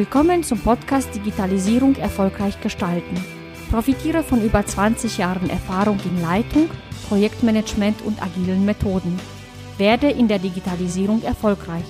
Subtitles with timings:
[0.00, 3.22] Willkommen zum Podcast Digitalisierung erfolgreich gestalten.
[3.70, 6.70] Profitiere von über 20 Jahren Erfahrung in Leitung,
[7.10, 9.20] Projektmanagement und agilen Methoden.
[9.76, 11.84] Werde in der Digitalisierung erfolgreich.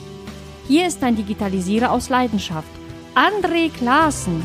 [0.66, 2.66] Hier ist ein Digitalisierer aus Leidenschaft,
[3.14, 4.42] André Klaassen.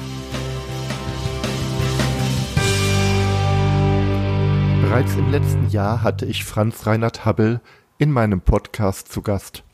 [4.84, 7.62] Bereits im letzten Jahr hatte ich Franz Reinhard Habbel
[7.98, 9.65] in meinem Podcast zu Gast.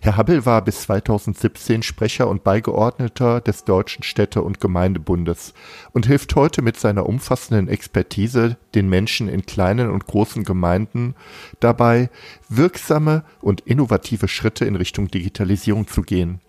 [0.00, 5.54] Herr Habbel war bis 2017 Sprecher und Beigeordneter des Deutschen Städte- und Gemeindebundes
[5.92, 11.14] und hilft heute mit seiner umfassenden Expertise den Menschen in kleinen und großen Gemeinden
[11.58, 12.10] dabei,
[12.48, 16.40] wirksame und innovative Schritte in Richtung Digitalisierung zu gehen.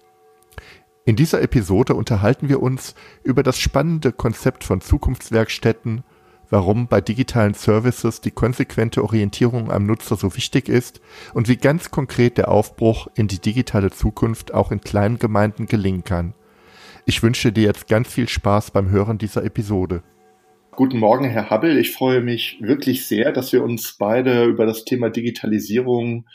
[1.05, 6.03] In dieser Episode unterhalten wir uns über das spannende Konzept von Zukunftswerkstätten,
[6.55, 11.01] warum bei digitalen Services die konsequente Orientierung am Nutzer so wichtig ist
[11.33, 16.05] und wie ganz konkret der Aufbruch in die digitale Zukunft auch in kleinen Gemeinden gelingen
[16.05, 16.33] kann.
[17.05, 20.01] Ich wünsche dir jetzt ganz viel Spaß beim Hören dieser Episode.
[20.71, 21.77] Guten Morgen, Herr Habbel.
[21.77, 26.25] Ich freue mich wirklich sehr, dass wir uns beide über das Thema Digitalisierung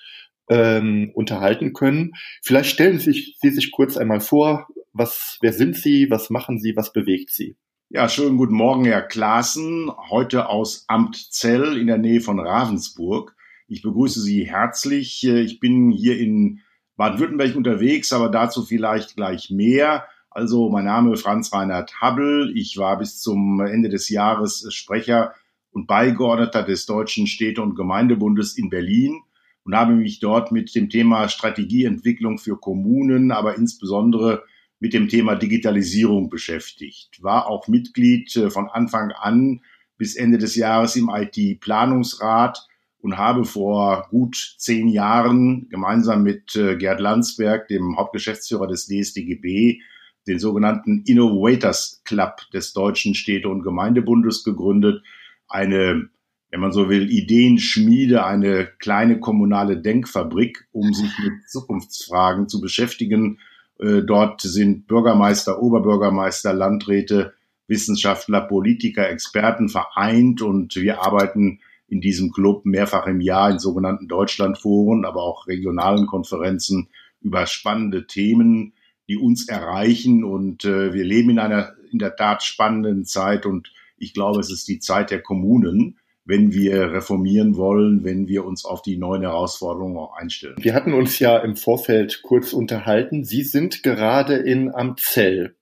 [0.50, 2.12] ähm, unterhalten können.
[2.42, 4.68] Vielleicht stellen Sie sich, Sie sich kurz einmal vor.
[4.92, 6.10] Was, wer sind Sie?
[6.10, 6.76] Was machen Sie?
[6.76, 7.56] Was bewegt Sie?
[7.92, 13.34] Ja, schönen guten Morgen, Herr Klaassen, heute aus Amt Zell in der Nähe von Ravensburg.
[13.66, 15.26] Ich begrüße Sie herzlich.
[15.26, 16.60] Ich bin hier in
[16.96, 20.04] Baden-Württemberg unterwegs, aber dazu vielleicht gleich mehr.
[20.30, 22.56] Also, mein Name ist Franz Reinhard Habbel.
[22.56, 25.34] Ich war bis zum Ende des Jahres Sprecher
[25.72, 29.20] und Beigeordneter des Deutschen Städte- und Gemeindebundes in Berlin
[29.64, 34.44] und habe mich dort mit dem Thema Strategieentwicklung für Kommunen, aber insbesondere
[34.80, 39.60] mit dem Thema Digitalisierung beschäftigt, war auch Mitglied äh, von Anfang an
[39.98, 42.66] bis Ende des Jahres im IT-Planungsrat
[43.02, 49.80] und habe vor gut zehn Jahren gemeinsam mit äh, Gerd Landsberg, dem Hauptgeschäftsführer des DSDGB,
[50.26, 55.02] den sogenannten Innovators Club des Deutschen Städte- und Gemeindebundes gegründet.
[55.48, 56.08] Eine,
[56.50, 63.38] wenn man so will, Ideenschmiede, eine kleine kommunale Denkfabrik, um sich mit Zukunftsfragen zu beschäftigen
[63.80, 67.34] dort sind Bürgermeister, Oberbürgermeister, Landräte,
[67.66, 74.08] Wissenschaftler, Politiker, Experten vereint und wir arbeiten in diesem Club mehrfach im Jahr in sogenannten
[74.08, 76.88] Deutschlandforen, aber auch regionalen Konferenzen
[77.20, 78.72] über spannende Themen,
[79.08, 80.24] die uns erreichen.
[80.24, 84.50] Und äh, wir leben in einer in der Tat spannenden Zeit und ich glaube, es
[84.50, 85.98] ist die Zeit der Kommunen
[86.30, 90.56] wenn wir reformieren wollen, wenn wir uns auf die neuen Herausforderungen auch einstellen.
[90.60, 93.24] Wir hatten uns ja im Vorfeld kurz unterhalten.
[93.24, 95.56] Sie sind gerade in Amzell.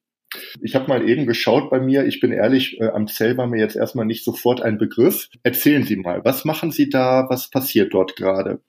[0.61, 2.05] Ich habe mal eben geschaut bei mir.
[2.05, 5.31] Ich bin ehrlich, äh, Amzell war mir jetzt erstmal nicht sofort ein Begriff.
[5.43, 7.27] Erzählen Sie mal, was machen Sie da?
[7.31, 8.61] Was passiert dort gerade?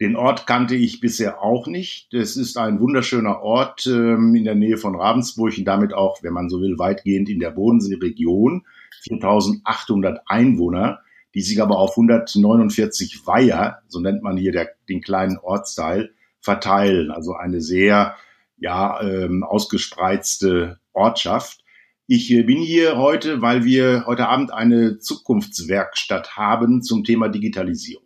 [0.00, 2.14] Den Ort kannte ich bisher auch nicht.
[2.14, 6.32] Es ist ein wunderschöner Ort ähm, in der Nähe von Ravensburg und damit auch, wenn
[6.32, 8.64] man so will, weitgehend in der Bodenseeregion.
[9.02, 11.00] 4800 Einwohner
[11.34, 17.10] die sich aber auf 149 Weiher, so nennt man hier der, den kleinen Ortsteil, verteilen.
[17.10, 18.16] Also eine sehr
[18.56, 21.64] ja, ähm, ausgespreizte Ortschaft.
[22.06, 28.04] Ich äh, bin hier heute, weil wir heute Abend eine Zukunftswerkstatt haben zum Thema Digitalisierung.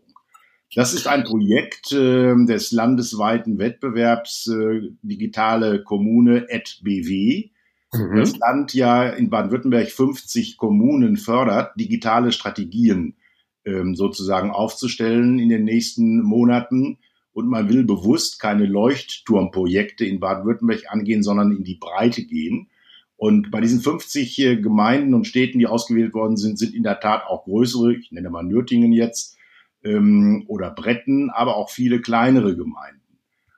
[0.75, 7.51] Das ist ein Projekt äh, des landesweiten Wettbewerbs äh, Digitale Kommune at BW
[7.99, 8.17] mhm.
[8.17, 13.17] das Land ja in Baden-Württemberg 50 Kommunen fördert, digitale Strategien
[13.65, 16.99] ähm, sozusagen aufzustellen in den nächsten Monaten.
[17.33, 22.69] Und man will bewusst keine Leuchtturmprojekte in Baden-Württemberg angehen, sondern in die Breite gehen.
[23.17, 27.01] Und bei diesen 50 äh, Gemeinden und Städten, die ausgewählt worden sind, sind in der
[27.01, 29.37] Tat auch größere, ich nenne mal Nürtingen jetzt,
[29.85, 33.04] ähm, oder Bretten, aber auch viele kleinere Gemeinden.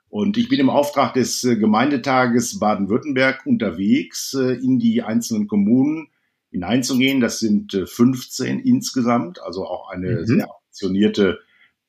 [0.09, 6.07] Und ich bin im Auftrag des äh, Gemeindetages Baden-Württemberg unterwegs, äh, in die einzelnen Kommunen
[6.51, 7.19] hineinzugehen.
[7.19, 10.25] Das sind 15 äh, insgesamt, also auch eine mhm.
[10.25, 11.39] sehr ambitionierte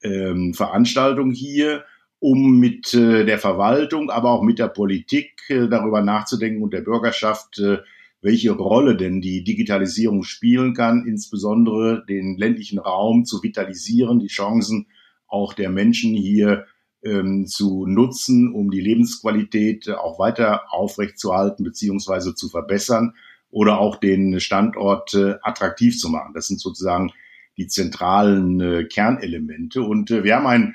[0.03, 1.85] ähm, Veranstaltung hier,
[2.21, 6.81] um mit äh, der Verwaltung, aber auch mit der Politik äh, darüber nachzudenken und der
[6.81, 7.79] Bürgerschaft, äh,
[8.21, 14.89] welche Rolle denn die Digitalisierung spielen kann, insbesondere den ländlichen Raum zu vitalisieren, die Chancen
[15.29, 16.67] auch der Menschen hier
[17.09, 23.15] ähm, zu nutzen, um die Lebensqualität auch weiter aufrechtzuerhalten beziehungsweise zu verbessern
[23.51, 26.35] oder auch den Standort äh, attraktiv zu machen.
[26.35, 27.13] Das sind sozusagen
[27.57, 29.83] die zentralen äh, Kernelemente.
[29.83, 30.75] Und äh, wir haben ein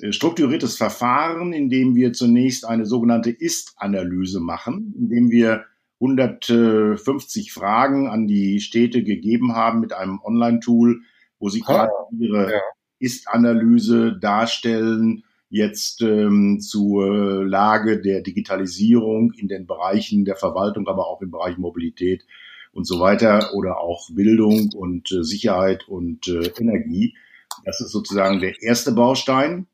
[0.00, 5.64] äh, strukturiertes Verfahren, in dem wir zunächst eine sogenannte Ist-Analyse machen, in dem wir
[6.00, 11.02] 150 Fragen an die Städte gegeben haben mit einem Online-Tool,
[11.38, 12.60] wo sie ah, quasi ihre ja.
[12.98, 21.20] Ist-Analyse darstellen, jetzt ähm, zur Lage der Digitalisierung in den Bereichen der Verwaltung, aber auch
[21.22, 22.24] im Bereich Mobilität
[22.72, 27.16] und so weiter oder auch Bildung und äh, Sicherheit und äh, Energie.
[27.64, 29.66] Das ist sozusagen der erste Baustein.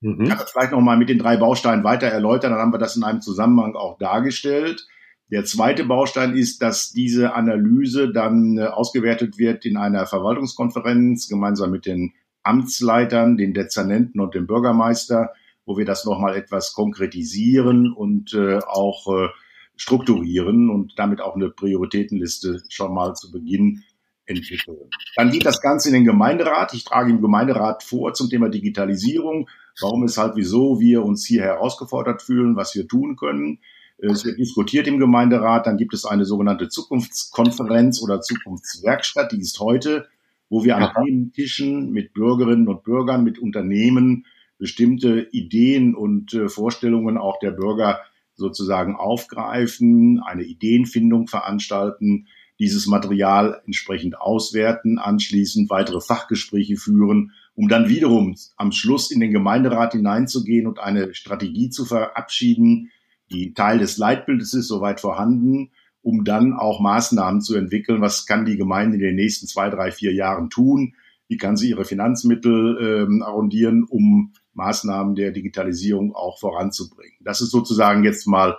[0.00, 0.22] Mhm.
[0.22, 2.78] Ich kann das vielleicht noch mal mit den drei Bausteinen weiter erläutern, dann haben wir
[2.78, 4.86] das in einem Zusammenhang auch dargestellt.
[5.30, 11.70] Der zweite Baustein ist, dass diese Analyse dann äh, ausgewertet wird in einer Verwaltungskonferenz gemeinsam
[11.70, 15.32] mit den Amtsleitern, den Dezernenten und dem Bürgermeister,
[15.64, 19.28] wo wir das nochmal etwas konkretisieren und äh, auch äh,
[19.76, 23.84] strukturieren und damit auch eine Prioritätenliste schon mal zu Beginn
[24.26, 24.90] entwickeln.
[25.16, 26.74] Dann geht das Ganze in den Gemeinderat.
[26.74, 29.48] Ich trage im Gemeinderat vor zum Thema Digitalisierung,
[29.80, 33.58] warum, es halt wieso wir uns hier herausgefordert fühlen, was wir tun können.
[33.98, 35.66] Es wird diskutiert im Gemeinderat.
[35.66, 40.08] Dann gibt es eine sogenannte Zukunftskonferenz oder Zukunftswerkstatt, die ist heute,
[40.52, 44.26] wo wir an vielen Tischen mit Bürgerinnen und Bürgern, mit Unternehmen
[44.58, 48.00] bestimmte Ideen und äh, Vorstellungen auch der Bürger
[48.34, 52.26] sozusagen aufgreifen, eine Ideenfindung veranstalten,
[52.58, 59.32] dieses Material entsprechend auswerten, anschließend weitere Fachgespräche führen, um dann wiederum am Schluss in den
[59.32, 62.90] Gemeinderat hineinzugehen und eine Strategie zu verabschieden,
[63.30, 65.70] die Teil des Leitbildes ist, soweit vorhanden,
[66.02, 68.00] um dann auch Maßnahmen zu entwickeln.
[68.00, 70.94] Was kann die Gemeinde in den nächsten zwei, drei, vier Jahren tun?
[71.28, 77.16] Wie kann sie ihre Finanzmittel ähm, arrondieren, um Maßnahmen der Digitalisierung auch voranzubringen?
[77.20, 78.58] Das ist sozusagen jetzt mal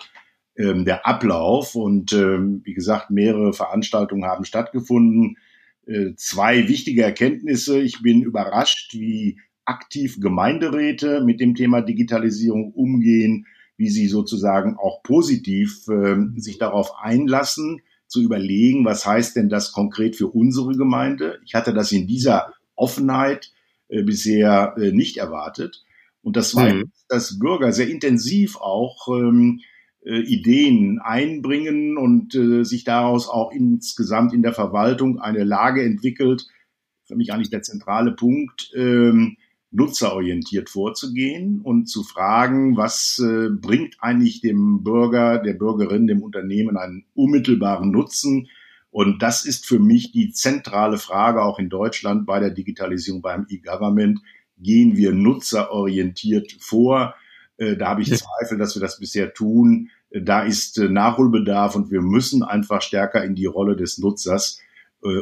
[0.56, 1.76] ähm, der Ablauf.
[1.76, 5.38] Und ähm, wie gesagt, mehrere Veranstaltungen haben stattgefunden.
[5.86, 7.80] Äh, zwei wichtige Erkenntnisse.
[7.82, 13.46] Ich bin überrascht, wie aktiv Gemeinderäte mit dem Thema Digitalisierung umgehen,
[13.84, 19.74] wie sie sozusagen auch positiv äh, sich darauf einlassen, zu überlegen, was heißt denn das
[19.74, 21.40] konkret für unsere Gemeinde.
[21.46, 23.52] Ich hatte das in dieser Offenheit
[23.90, 25.84] äh, bisher äh, nicht erwartet.
[26.22, 26.92] Und das war, mhm.
[27.10, 29.60] dass Bürger sehr intensiv auch ähm,
[30.06, 36.48] äh, Ideen einbringen und äh, sich daraus auch insgesamt in der Verwaltung eine Lage entwickelt,
[37.06, 39.38] für mich eigentlich der zentrale Punkt, ähm,
[39.74, 46.78] nutzerorientiert vorzugehen und zu fragen, was äh, bringt eigentlich dem Bürger, der Bürgerin, dem Unternehmen
[46.78, 48.48] einen unmittelbaren Nutzen.
[48.92, 53.48] Und das ist für mich die zentrale Frage auch in Deutschland bei der Digitalisierung beim
[53.50, 54.20] E-Government.
[54.60, 57.16] Gehen wir nutzerorientiert vor?
[57.58, 59.90] Äh, da habe ich Zweifel, dass wir das bisher tun.
[60.12, 64.60] Äh, da ist äh, Nachholbedarf und wir müssen einfach stärker in die Rolle des Nutzers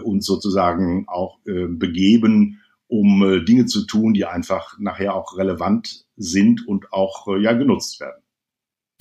[0.03, 2.60] uns sozusagen auch begeben,
[2.91, 8.21] um Dinge zu tun, die einfach nachher auch relevant sind und auch ja genutzt werden.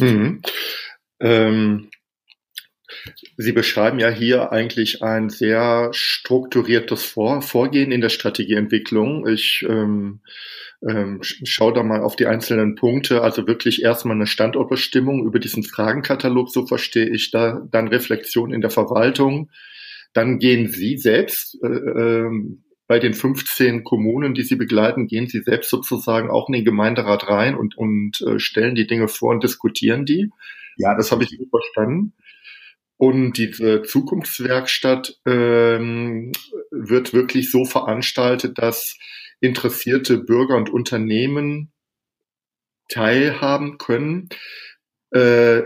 [0.01, 0.43] Mhm.
[1.21, 1.91] Ähm,
[3.37, 9.27] Sie beschreiben ja hier eigentlich ein sehr strukturiertes Vor Vorgehen in der Strategieentwicklung.
[9.27, 10.21] Ich ähm,
[10.87, 13.23] ähm, schau da mal auf die einzelnen Punkte.
[13.23, 18.61] Also wirklich erstmal eine Standortbestimmung über diesen Fragenkatalog, so verstehe ich da, dann Reflexion in
[18.61, 19.51] der Verwaltung.
[20.13, 22.31] Dann gehen Sie selbst äh, äh,
[22.91, 27.29] bei den 15 Kommunen, die Sie begleiten, gehen Sie selbst sozusagen auch in den Gemeinderat
[27.29, 30.29] rein und, und äh, stellen die Dinge vor und diskutieren die.
[30.77, 32.15] Ja, das habe ich gut verstanden.
[32.97, 36.33] Und diese Zukunftswerkstatt ähm,
[36.73, 38.99] wird wirklich so veranstaltet, dass
[39.39, 41.71] interessierte Bürger und Unternehmen
[42.89, 44.31] teilhaben können.
[45.13, 45.63] Äh,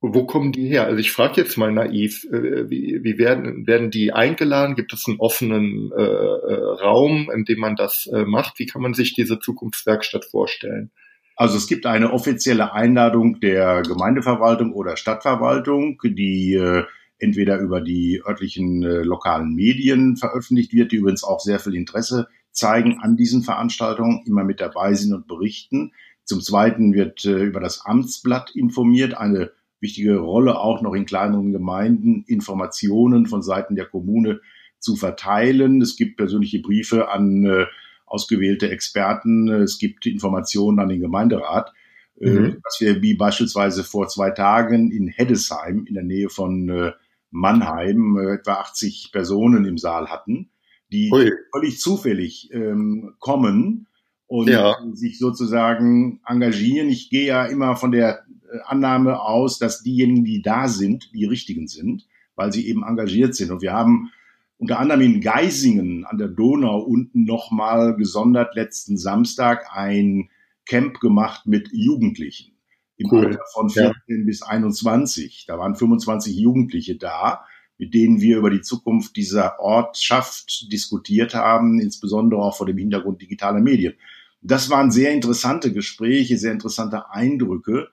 [0.00, 0.86] wo kommen die her?
[0.86, 4.76] Also ich frage jetzt mal naiv, äh, wie, wie werden, werden die eingeladen?
[4.76, 8.58] Gibt es einen offenen äh, äh, Raum, in dem man das äh, macht?
[8.58, 10.90] Wie kann man sich diese Zukunftswerkstatt vorstellen?
[11.34, 16.84] Also es gibt eine offizielle Einladung der Gemeindeverwaltung oder Stadtverwaltung, die äh,
[17.18, 22.28] entweder über die örtlichen äh, lokalen Medien veröffentlicht wird, die übrigens auch sehr viel Interesse
[22.50, 25.92] zeigen an diesen Veranstaltungen, immer mit dabei sind und berichten.
[26.24, 29.50] Zum Zweiten wird äh, über das Amtsblatt informiert, eine
[29.82, 34.40] wichtige Rolle auch noch in kleineren Gemeinden, Informationen von Seiten der Kommune
[34.78, 35.82] zu verteilen.
[35.82, 37.66] Es gibt persönliche Briefe an äh,
[38.06, 41.72] ausgewählte Experten, es gibt Informationen an den Gemeinderat.
[42.20, 42.56] Äh, mhm.
[42.64, 46.92] Was wir wie beispielsweise vor zwei Tagen in Heddesheim in der Nähe von äh,
[47.30, 50.48] Mannheim äh, etwa 80 Personen im Saal hatten
[50.92, 51.32] die Ui.
[51.52, 53.86] völlig zufällig ähm, kommen
[54.26, 54.76] und ja.
[54.92, 56.88] sich sozusagen engagieren.
[56.88, 58.24] Ich gehe ja immer von der
[58.66, 63.50] Annahme aus, dass diejenigen, die da sind, die richtigen sind, weil sie eben engagiert sind.
[63.50, 64.10] Und wir haben
[64.58, 70.28] unter anderem in Geisingen an der Donau unten nochmal gesondert letzten Samstag ein
[70.66, 72.52] Camp gemacht mit Jugendlichen
[72.96, 73.26] im cool.
[73.26, 74.24] Alter von 14 ja.
[74.24, 75.46] bis 21.
[75.48, 77.44] Da waren 25 Jugendliche da
[77.82, 83.20] mit denen wir über die Zukunft dieser Ortschaft diskutiert haben, insbesondere auch vor dem Hintergrund
[83.20, 83.94] digitaler Medien.
[84.40, 87.88] Das waren sehr interessante Gespräche, sehr interessante Eindrücke,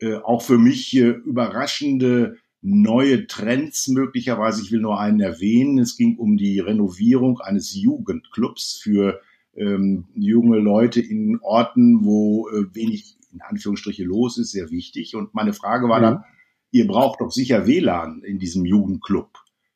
[0.00, 4.62] äh, auch für mich äh, überraschende neue Trends möglicherweise.
[4.62, 5.78] Ich will nur einen erwähnen.
[5.78, 9.20] Es ging um die Renovierung eines Jugendclubs für
[9.54, 15.14] ähm, junge Leute in Orten, wo äh, wenig in Anführungsstriche los ist, sehr wichtig.
[15.14, 16.02] Und meine Frage war mhm.
[16.02, 16.24] dann,
[16.70, 19.30] ihr braucht doch sicher WLAN in diesem Jugendclub.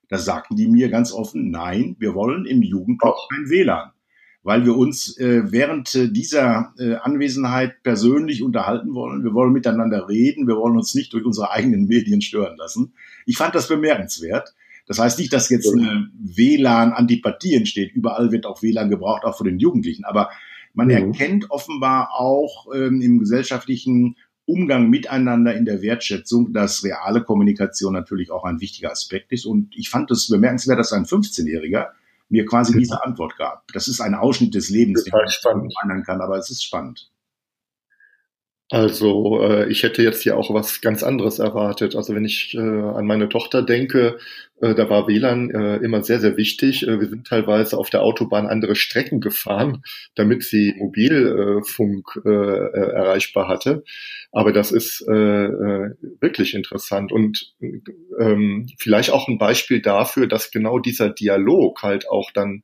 [0.09, 3.93] Da sagten die mir ganz offen, nein, wir wollen im Jugendclub kein WLAN
[4.43, 9.23] weil wir uns äh, während äh, dieser äh, Anwesenheit persönlich unterhalten wollen.
[9.23, 10.49] Wir wollen miteinander reden.
[10.49, 12.95] Wir wollen uns nicht durch unsere eigenen Medien stören lassen.
[13.25, 14.55] Ich fand das bemerkenswert.
[14.87, 17.95] Das heißt nicht, dass jetzt eine WLAN-Antipathie entsteht.
[17.95, 20.05] Überall wird auch WLAN gebraucht, auch von den Jugendlichen.
[20.05, 20.31] Aber
[20.75, 20.93] man mhm.
[20.93, 28.33] erkennt offenbar auch ähm, im gesellschaftlichen Umgang miteinander in der Wertschätzung, dass reale Kommunikation natürlich
[28.33, 29.47] auch ein wichtiger Aspekt ist.
[29.47, 31.87] Und ich fand es bemerkenswert, dass ein 15-Jähriger
[32.33, 33.69] mir quasi diese Antwort gab.
[33.73, 37.12] Das ist ein Ausschnitt des Lebens, den man ändern kann, aber es ist spannend.
[38.73, 41.95] Also äh, ich hätte jetzt hier auch was ganz anderes erwartet.
[41.95, 44.17] Also wenn ich äh, an meine Tochter denke,
[44.63, 46.89] äh, da war WLAN äh, immer sehr, sehr wichtig.
[46.89, 49.83] Äh, wir sind teilweise auf der Autobahn andere Strecken gefahren,
[50.15, 53.85] damit sie Mobilfunk äh, äh, erreichbar hatte.
[54.31, 57.53] Aber das ist äh, äh, wirklich interessant und
[58.19, 62.63] ähm, vielleicht auch ein Beispiel dafür, dass genau dieser Dialog halt auch dann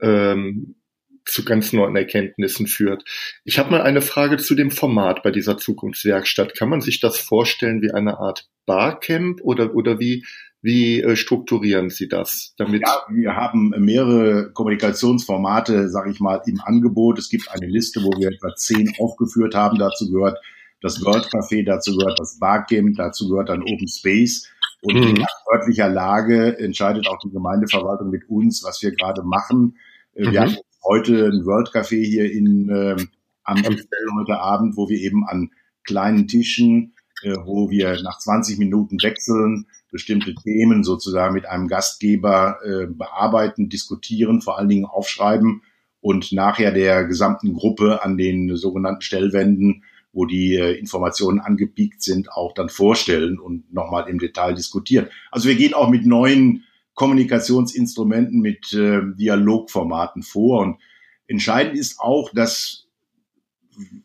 [0.00, 0.76] ähm,
[1.24, 3.04] zu ganz neuen Erkenntnissen führt.
[3.44, 6.56] Ich habe mal eine Frage zu dem Format bei dieser Zukunftswerkstatt.
[6.56, 10.24] Kann man sich das vorstellen wie eine Art Barcamp oder, oder wie,
[10.62, 12.54] wie äh, strukturieren Sie das?
[12.56, 17.18] Damit ja, wir haben mehrere Kommunikationsformate, sage ich mal, im Angebot.
[17.18, 19.78] Es gibt eine Liste, wo wir etwa zehn aufgeführt haben.
[19.78, 20.38] Dazu gehört
[20.82, 24.48] das World Café, dazu gehört das Barcamp, dazu gehört dann Open Space.
[24.82, 25.14] Und mhm.
[25.14, 29.76] nach örtlicher Lage entscheidet auch die Gemeindeverwaltung mit uns, was wir gerade machen.
[30.14, 30.38] Äh, wir mhm.
[30.38, 33.08] haben heute ein World Café hier in ähm,
[33.44, 33.86] Amstel
[34.18, 35.50] heute Abend, wo wir eben an
[35.84, 42.58] kleinen Tischen, äh, wo wir nach 20 Minuten wechseln, bestimmte Themen sozusagen mit einem Gastgeber
[42.64, 45.62] äh, bearbeiten, diskutieren, vor allen Dingen aufschreiben
[46.00, 52.32] und nachher der gesamten Gruppe an den sogenannten Stellwänden, wo die äh, Informationen angepiekt sind,
[52.32, 55.08] auch dann vorstellen und nochmal im Detail diskutieren.
[55.30, 60.60] Also wir gehen auch mit neuen Kommunikationsinstrumenten, mit äh, Dialogformaten vor.
[60.60, 60.78] Und
[61.26, 62.86] entscheidend ist auch, dass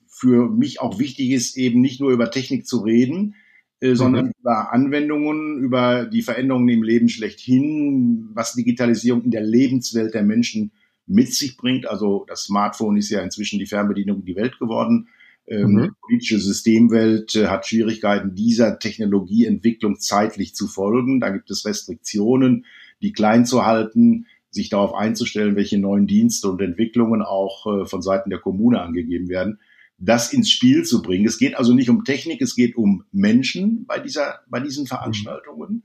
[0.08, 3.36] für mich auch wichtig ist, eben nicht nur über Technik zu reden,
[3.82, 3.96] äh, mhm.
[3.96, 10.24] sondern über Anwendungen, über die Veränderungen im Leben schlechthin, was Digitalisierung in der Lebenswelt der
[10.24, 10.72] Menschen
[11.06, 11.88] mit sich bringt.
[11.88, 15.10] Also das Smartphone ist ja inzwischen die Fernbedienung die Welt geworden.
[15.48, 15.82] Ähm, mhm.
[15.84, 21.20] Die politische Systemwelt äh, hat Schwierigkeiten, dieser Technologieentwicklung zeitlich zu folgen.
[21.20, 22.66] Da gibt es Restriktionen
[23.02, 28.02] die klein zu halten, sich darauf einzustellen, welche neuen Dienste und Entwicklungen auch äh, von
[28.02, 29.60] Seiten der Kommune angegeben werden,
[29.98, 31.26] das ins Spiel zu bringen.
[31.26, 35.84] Es geht also nicht um Technik, es geht um Menschen bei dieser, bei diesen Veranstaltungen.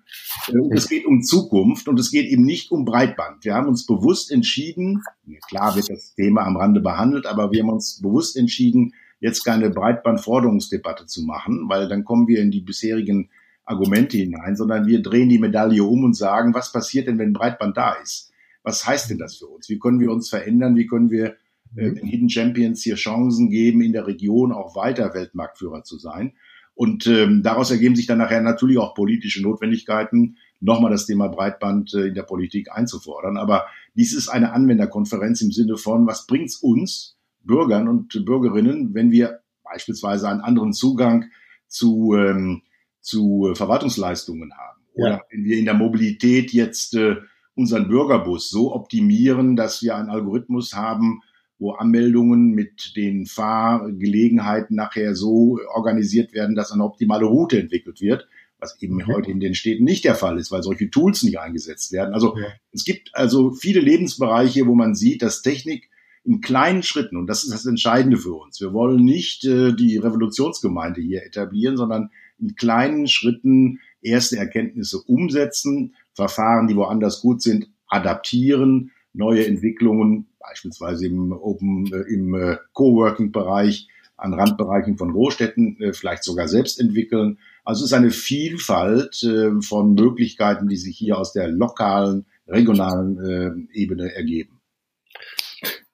[0.48, 3.44] Äh, und es geht um Zukunft und es geht eben nicht um Breitband.
[3.44, 5.02] Wir haben uns bewusst entschieden,
[5.48, 9.70] klar wird das Thema am Rande behandelt, aber wir haben uns bewusst entschieden, jetzt keine
[9.70, 13.30] Breitbandforderungsdebatte zu machen, weil dann kommen wir in die bisherigen
[13.64, 17.76] Argumente hinein, sondern wir drehen die Medaille um und sagen, was passiert denn, wenn Breitband
[17.76, 18.32] da ist?
[18.62, 19.68] Was heißt denn das für uns?
[19.68, 20.76] Wie können wir uns verändern?
[20.76, 21.36] Wie können wir
[21.76, 26.32] äh, den Hidden Champions hier Chancen geben, in der Region auch weiter Weltmarktführer zu sein?
[26.74, 31.94] Und ähm, daraus ergeben sich dann nachher natürlich auch politische Notwendigkeiten, nochmal das Thema Breitband
[31.94, 33.36] äh, in der Politik einzufordern.
[33.36, 39.10] Aber dies ist eine Anwenderkonferenz im Sinne von, was bringt's uns, Bürgern und Bürgerinnen, wenn
[39.10, 41.26] wir beispielsweise einen anderen Zugang
[41.68, 42.62] zu ähm,
[43.00, 44.80] zu Verwaltungsleistungen haben.
[44.94, 45.22] Oder ja.
[45.30, 47.16] wenn wir in der Mobilität jetzt äh,
[47.54, 51.20] unseren Bürgerbus so optimieren, dass wir einen Algorithmus haben,
[51.58, 58.26] wo Anmeldungen mit den Fahrgelegenheiten nachher so organisiert werden, dass eine optimale Route entwickelt wird,
[58.58, 59.06] was eben mhm.
[59.06, 62.14] heute in den Städten nicht der Fall ist, weil solche Tools nicht eingesetzt werden.
[62.14, 62.46] Also ja.
[62.72, 65.89] es gibt also viele Lebensbereiche, wo man sieht, dass Technik
[66.24, 68.60] in kleinen Schritten, und das ist das Entscheidende für uns.
[68.60, 75.94] Wir wollen nicht äh, die Revolutionsgemeinde hier etablieren, sondern in kleinen Schritten erste Erkenntnisse umsetzen,
[76.12, 83.88] Verfahren, die woanders gut sind, adaptieren, neue Entwicklungen, beispielsweise im Open, äh, im äh, Coworking-Bereich,
[84.16, 87.38] an Randbereichen von Großstädten äh, vielleicht sogar selbst entwickeln.
[87.64, 93.68] Also es ist eine Vielfalt äh, von Möglichkeiten, die sich hier aus der lokalen, regionalen
[93.72, 94.59] äh, Ebene ergeben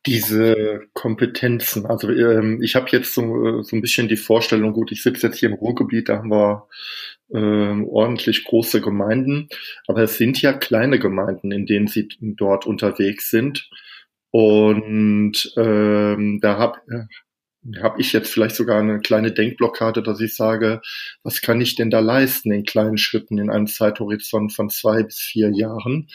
[0.06, 1.86] diese Kompetenzen.
[1.86, 5.38] Also ähm, ich habe jetzt so, so ein bisschen die Vorstellung, gut, ich sitze jetzt
[5.38, 6.68] hier im Ruhrgebiet, da haben wir
[7.34, 9.48] ähm, ordentlich große Gemeinden,
[9.88, 13.68] aber es sind ja kleine Gemeinden, in denen sie dort unterwegs sind.
[14.30, 17.08] Und ähm, da habe
[17.82, 20.82] hab ich jetzt vielleicht sogar eine kleine Denkblockade, dass ich sage,
[21.22, 25.18] was kann ich denn da leisten in kleinen Schritten in einem Zeithorizont von zwei bis
[25.18, 26.08] vier Jahren?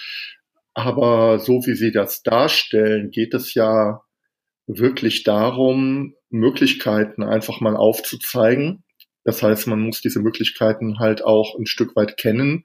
[0.73, 4.01] Aber so wie Sie das darstellen, geht es ja
[4.67, 8.83] wirklich darum, Möglichkeiten einfach mal aufzuzeigen.
[9.23, 12.63] Das heißt, man muss diese Möglichkeiten halt auch ein Stück weit kennen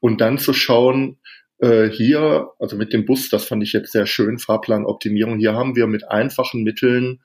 [0.00, 1.18] und dann zu schauen,
[1.58, 5.74] äh, hier, also mit dem Bus, das fand ich jetzt sehr schön, Fahrplanoptimierung, hier haben
[5.74, 7.20] wir mit einfachen Mitteln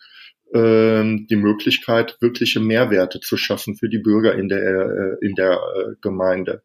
[0.53, 5.53] äh, die Möglichkeit, wirkliche Mehrwerte zu schaffen für die Bürger in der, äh, in der
[5.53, 6.63] äh, Gemeinde.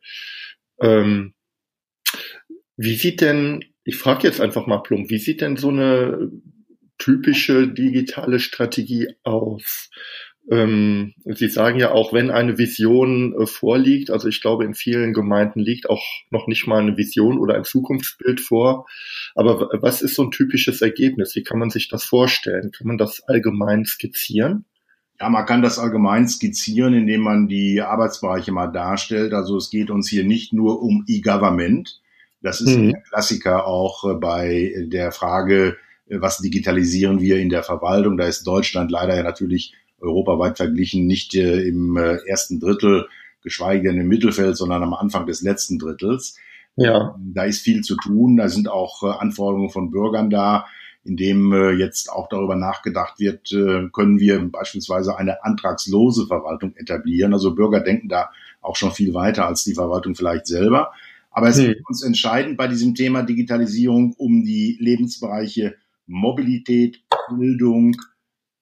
[0.81, 1.35] Ähm,
[2.79, 6.31] wie sieht denn, ich frage jetzt einfach mal plump, wie sieht denn so eine
[6.97, 9.91] typische digitale Strategie aus?
[10.51, 15.13] Ähm, Sie sagen ja auch, wenn eine Vision äh, vorliegt, also ich glaube, in vielen
[15.13, 18.87] Gemeinden liegt auch noch nicht mal eine Vision oder ein Zukunftsbild vor.
[19.35, 21.35] Aber was ist so ein typisches Ergebnis?
[21.35, 22.71] Wie kann man sich das vorstellen?
[22.71, 24.65] Kann man das allgemein skizzieren?
[25.21, 29.35] Ja, man kann das allgemein skizzieren, indem man die Arbeitsbereiche mal darstellt.
[29.35, 32.01] Also es geht uns hier nicht nur um E-Government.
[32.41, 32.89] Das ist mhm.
[32.89, 35.77] ein Klassiker auch äh, bei der Frage,
[36.09, 38.17] äh, was digitalisieren wir in der Verwaltung.
[38.17, 43.09] Da ist Deutschland leider ja natürlich europaweit verglichen nicht äh, im ersten Drittel,
[43.43, 46.37] geschweige denn im Mittelfeld, sondern am Anfang des letzten Drittels.
[46.77, 47.17] Ja.
[47.19, 48.37] Da ist viel zu tun.
[48.37, 50.67] Da sind auch Anforderungen von Bürgern da,
[51.03, 53.49] in dem jetzt auch darüber nachgedacht wird,
[53.93, 57.33] können wir beispielsweise eine antragslose Verwaltung etablieren.
[57.33, 58.31] Also Bürger denken da
[58.61, 60.93] auch schon viel weiter als die Verwaltung vielleicht selber.
[61.39, 61.71] Aber es hm.
[61.71, 65.77] ist uns entscheidend bei diesem Thema Digitalisierung um die Lebensbereiche
[66.09, 67.95] Mobilität, Bildung,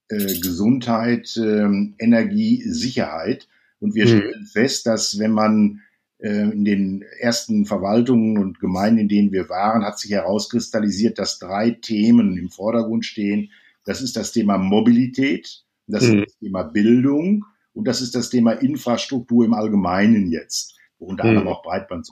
[0.09, 3.49] äh, Gesundheit, äh, Energie, Sicherheit.
[3.81, 4.09] Und wir mhm.
[4.09, 5.81] stellen fest, dass wenn man
[6.19, 11.39] äh, in den ersten Verwaltungen und Gemeinden, in denen wir waren, hat sich herauskristallisiert, dass
[11.39, 13.53] drei Themen im Vordergrund stehen.
[13.87, 16.19] Das ist das Thema Mobilität, das mhm.
[16.19, 21.45] ist das Thema Bildung und das ist das Thema Infrastruktur im Allgemeinen jetzt, unter anderem
[21.45, 21.53] mhm.
[21.53, 22.07] auch Breitband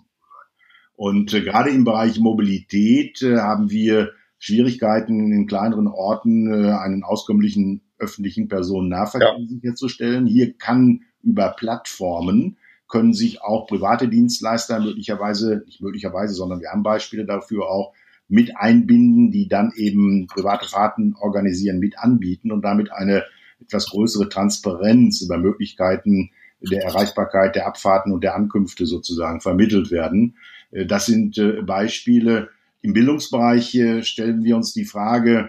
[0.97, 7.03] und äh, gerade im Bereich Mobilität äh, haben wir Schwierigkeiten in kleineren Orten äh, einen
[7.03, 9.47] auskömmlichen öffentlichen Personennahverkehr ja.
[9.47, 10.27] sicherzustellen.
[10.27, 16.83] Hier kann über Plattformen können sich auch private Dienstleister möglicherweise, nicht möglicherweise, sondern wir haben
[16.83, 17.93] Beispiele dafür auch
[18.29, 23.25] mit einbinden, die dann eben private Fahrten organisieren, mit anbieten und damit eine
[23.61, 26.31] etwas größere Transparenz über Möglichkeiten
[26.61, 30.37] der Erreichbarkeit der Abfahrten und der Ankünfte sozusagen vermittelt werden.
[30.75, 32.51] Äh, das sind äh, Beispiele,
[32.83, 35.49] im Bildungsbereich stellen wir uns die Frage,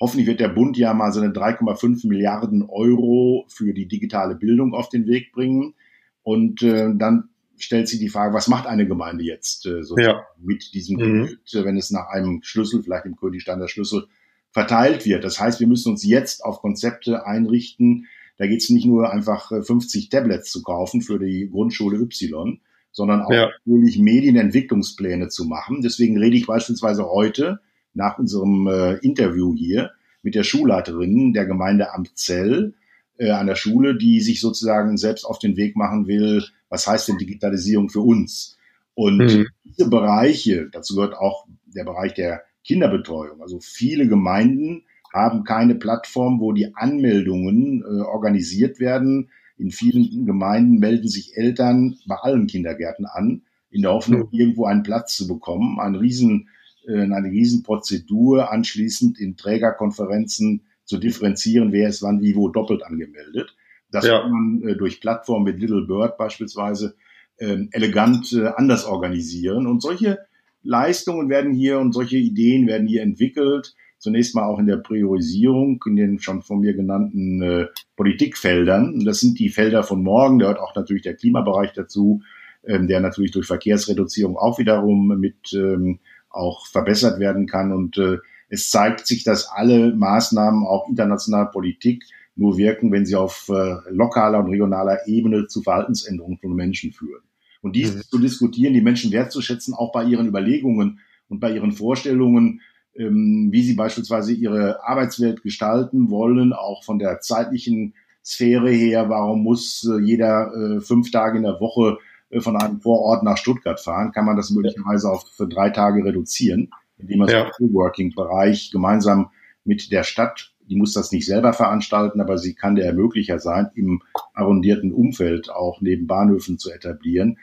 [0.00, 4.88] hoffentlich wird der Bund ja mal seine 3,5 Milliarden Euro für die digitale Bildung auf
[4.88, 5.74] den Weg bringen.
[6.22, 10.24] Und äh, dann stellt sich die Frage, was macht eine Gemeinde jetzt äh, ja.
[10.38, 11.26] mit diesem mhm.
[11.26, 14.06] Geld, äh, wenn es nach einem Schlüssel, vielleicht im Königsteiner Schlüssel,
[14.50, 15.24] verteilt wird.
[15.24, 18.06] Das heißt, wir müssen uns jetzt auf Konzepte einrichten.
[18.38, 22.60] Da geht es nicht nur einfach 50 äh, Tablets zu kaufen für die Grundschule Y,
[22.96, 23.50] sondern auch ja.
[23.66, 25.82] natürlich Medienentwicklungspläne zu machen.
[25.82, 27.60] Deswegen rede ich beispielsweise heute
[27.92, 29.90] nach unserem äh, Interview hier
[30.22, 32.72] mit der Schulleiterin der Gemeinde Amtzell
[33.18, 37.08] äh, an der Schule, die sich sozusagen selbst auf den Weg machen will, was heißt
[37.08, 38.56] denn Digitalisierung für uns?
[38.94, 39.46] Und mhm.
[39.64, 43.42] diese Bereiche, dazu gehört auch der Bereich der Kinderbetreuung.
[43.42, 50.78] Also viele Gemeinden haben keine Plattform, wo die Anmeldungen äh, organisiert werden, in vielen Gemeinden
[50.78, 55.80] melden sich Eltern bei allen Kindergärten an, in der Hoffnung, irgendwo einen Platz zu bekommen.
[55.80, 56.48] Ein riesen,
[56.86, 63.56] äh, eine Riesenprozedur, anschließend in Trägerkonferenzen zu differenzieren, wer ist wann wie wo doppelt angemeldet.
[63.90, 64.20] Das ja.
[64.20, 66.96] kann man äh, durch Plattformen mit Little Bird beispielsweise
[67.38, 69.66] äh, elegant äh, anders organisieren.
[69.66, 70.18] Und solche
[70.62, 75.82] Leistungen werden hier und solche Ideen werden hier entwickelt zunächst mal auch in der Priorisierung
[75.86, 79.04] in den schon von mir genannten äh, Politikfeldern.
[79.04, 82.22] Das sind die Felder von morgen, da hört auch natürlich der Klimabereich dazu,
[82.64, 87.72] ähm, der natürlich durch Verkehrsreduzierung auch wiederum mit ähm, auch verbessert werden kann.
[87.72, 92.04] Und äh, es zeigt sich, dass alle Maßnahmen, auch internationaler Politik,
[92.36, 97.22] nur wirken, wenn sie auf äh, lokaler und regionaler Ebene zu Verhaltensänderungen von Menschen führen.
[97.62, 98.02] Und dies mhm.
[98.02, 102.60] zu diskutieren, die Menschen wertzuschätzen, auch bei ihren Überlegungen und bei ihren Vorstellungen,
[102.98, 109.08] ähm, wie sie beispielsweise ihre Arbeitswelt gestalten wollen, auch von der zeitlichen Sphäre her.
[109.08, 111.98] Warum muss äh, jeder äh, fünf Tage in der Woche
[112.30, 114.12] äh, von einem Vorort nach Stuttgart fahren?
[114.12, 117.44] Kann man das möglicherweise auf für drei Tage reduzieren, indem man ja.
[117.44, 119.30] im Coworking-Bereich gemeinsam
[119.64, 123.70] mit der Stadt, die muss das nicht selber veranstalten, aber sie kann der Ermöglicher sein,
[123.74, 124.02] im
[124.34, 127.38] arrondierten Umfeld auch neben Bahnhöfen zu etablieren.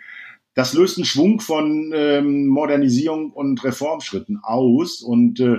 [0.56, 5.58] Das löst einen Schwung von ähm, Modernisierung und Reformschritten aus und äh,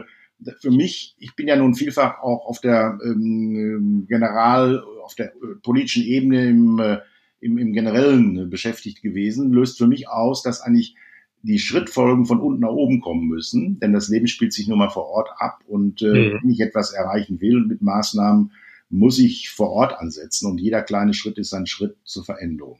[0.61, 5.57] für mich, ich bin ja nun vielfach auch auf der ähm, General, auf der äh,
[5.63, 6.99] politischen Ebene im, äh,
[7.41, 10.97] im, im Generellen beschäftigt gewesen, löst für mich aus, dass eigentlich
[11.43, 14.89] die Schrittfolgen von unten nach oben kommen müssen, denn das Leben spielt sich nur mal
[14.89, 16.39] vor Ort ab und äh, mhm.
[16.41, 18.53] wenn ich etwas erreichen will mit Maßnahmen,
[18.89, 22.79] muss ich vor Ort ansetzen und jeder kleine Schritt ist ein Schritt zur Veränderung.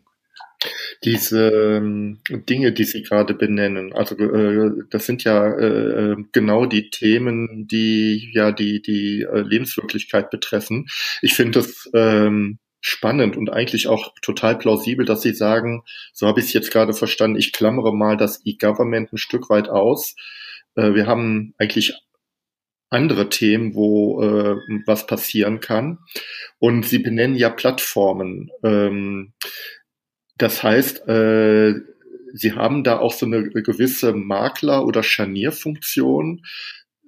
[1.05, 6.91] Diese ähm, Dinge, die Sie gerade benennen, also äh, das sind ja äh, genau die
[6.91, 10.87] Themen, die ja die die äh, Lebenswirklichkeit betreffen.
[11.23, 16.41] Ich finde es ähm, spannend und eigentlich auch total plausibel, dass Sie sagen, so habe
[16.41, 20.15] ich es jetzt gerade verstanden, ich klammere mal das E-Government ein Stück weit aus.
[20.77, 21.95] Äh, wir haben eigentlich
[22.91, 25.99] andere Themen, wo äh, was passieren kann.
[26.59, 28.51] Und Sie benennen ja Plattformen.
[28.63, 29.33] Ähm,
[30.39, 31.75] das heißt, äh,
[32.37, 36.45] Sie haben da auch so eine gewisse Makler- oder Scharnierfunktion,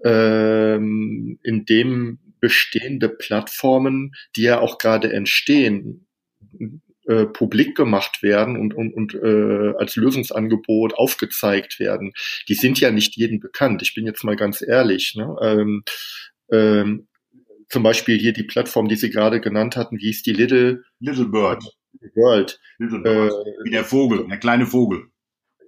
[0.05, 6.07] ähm, in dem bestehende Plattformen, die ja auch gerade entstehen,
[7.09, 12.13] äh, publik gemacht werden und, und, und äh, als Lösungsangebot aufgezeigt werden.
[12.49, 13.83] Die sind ja nicht jedem bekannt.
[13.83, 15.15] Ich bin jetzt mal ganz ehrlich.
[15.17, 15.37] Ne?
[15.41, 15.85] Ähm,
[16.51, 17.09] ähm,
[17.69, 21.27] zum Beispiel hier die Plattform, die Sie gerade genannt hatten, wie hieß die Little Little
[21.27, 21.65] Bird.
[22.15, 22.61] World.
[22.79, 23.33] Little Bird.
[23.33, 25.05] Äh, Wie der Vogel, der kleine Vogel.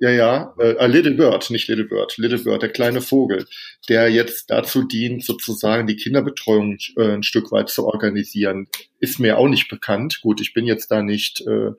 [0.01, 3.47] Ja, ja, äh, Little Bird, nicht Little Bird, Little Bird, der kleine Vogel,
[3.89, 8.69] der jetzt dazu dient, sozusagen die Kinderbetreuung äh, ein Stück weit zu organisieren,
[9.01, 10.21] ist mir auch nicht bekannt.
[10.23, 11.73] Gut, ich bin jetzt da nicht äh,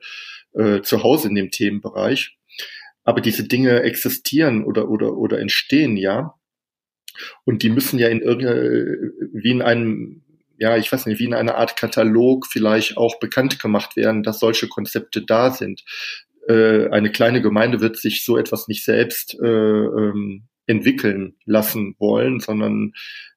[0.52, 2.36] äh, zu Hause in dem Themenbereich,
[3.04, 6.34] aber diese Dinge existieren oder oder oder entstehen ja,
[7.44, 8.60] und die müssen ja in irgendeiner
[9.32, 10.22] wie in einem
[10.60, 14.38] ja, ich weiß nicht, wie in einer Art Katalog vielleicht auch bekannt gemacht werden, dass
[14.38, 15.82] solche Konzepte da sind.
[16.46, 22.40] Äh, eine kleine Gemeinde wird sich so etwas nicht selbst äh, ähm, entwickeln lassen wollen,
[22.40, 22.92] sondern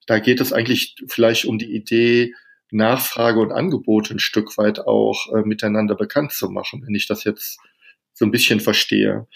[0.06, 2.34] da geht es eigentlich vielleicht um die Idee,
[2.70, 7.24] Nachfrage und Angebot ein Stück weit auch äh, miteinander bekannt zu machen, wenn ich das
[7.24, 7.58] jetzt
[8.12, 9.26] so ein bisschen verstehe.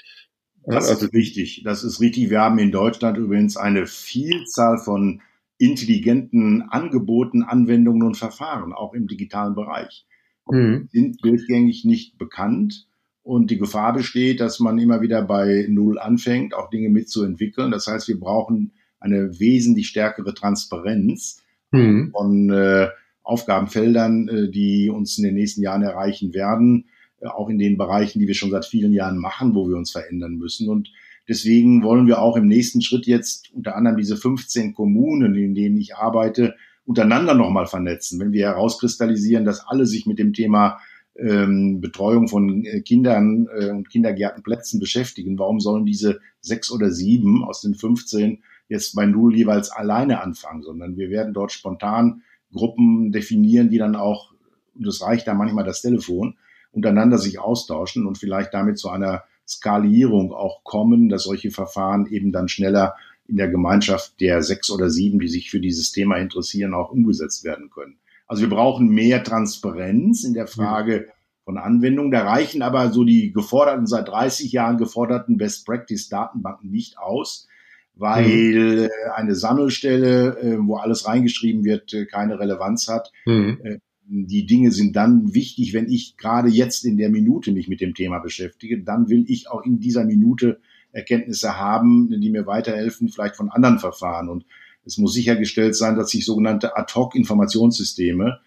[0.66, 1.62] Das also, ist wichtig.
[1.64, 2.28] Das ist richtig.
[2.28, 5.22] Wir haben in Deutschland übrigens eine Vielzahl von
[5.58, 10.06] intelligenten Angeboten, Anwendungen und Verfahren, auch im digitalen Bereich.
[10.48, 10.88] Mhm.
[10.90, 12.88] Sind durchgängig nicht bekannt
[13.22, 17.70] und die Gefahr besteht, dass man immer wieder bei Null anfängt, auch Dinge mitzuentwickeln.
[17.70, 22.10] Das heißt, wir brauchen eine wesentlich stärkere Transparenz mhm.
[22.12, 22.88] von äh,
[23.22, 26.86] Aufgabenfeldern, äh, die uns in den nächsten Jahren erreichen werden,
[27.20, 29.90] äh, auch in den Bereichen, die wir schon seit vielen Jahren machen, wo wir uns
[29.90, 30.68] verändern müssen.
[30.68, 30.90] Und
[31.28, 35.76] Deswegen wollen wir auch im nächsten Schritt jetzt unter anderem diese 15 Kommunen, in denen
[35.76, 36.54] ich arbeite,
[36.86, 38.18] untereinander nochmal vernetzen.
[38.18, 40.78] Wenn wir herauskristallisieren, dass alle sich mit dem Thema
[41.18, 47.44] ähm, Betreuung von äh, Kindern äh, und Kindergärtenplätzen beschäftigen, warum sollen diese sechs oder sieben
[47.44, 53.12] aus den 15 jetzt bei Null jeweils alleine anfangen, sondern wir werden dort spontan Gruppen
[53.12, 54.32] definieren, die dann auch,
[54.80, 56.36] es reicht da manchmal das Telefon,
[56.70, 62.32] untereinander sich austauschen und vielleicht damit zu einer Skalierung auch kommen, dass solche Verfahren eben
[62.32, 62.94] dann schneller
[63.26, 67.44] in der Gemeinschaft der sechs oder sieben, die sich für dieses Thema interessieren, auch umgesetzt
[67.44, 67.98] werden können.
[68.26, 71.08] Also wir brauchen mehr Transparenz in der Frage
[71.44, 72.10] von Anwendung.
[72.10, 77.48] Da reichen aber so die geforderten, seit 30 Jahren geforderten Best Practice Datenbanken nicht aus,
[77.94, 78.88] weil mhm.
[79.14, 83.12] eine Sammelstelle, äh, wo alles reingeschrieben wird, äh, keine Relevanz hat.
[83.24, 83.80] Mhm.
[84.10, 87.94] Die Dinge sind dann wichtig, wenn ich gerade jetzt in der Minute mich mit dem
[87.94, 88.82] Thema beschäftige.
[88.82, 90.60] Dann will ich auch in dieser Minute
[90.92, 94.30] Erkenntnisse haben, die mir weiterhelfen, vielleicht von anderen Verfahren.
[94.30, 94.46] Und
[94.84, 98.40] es muss sichergestellt sein, dass sich sogenannte Ad-Hoc-Informationssysteme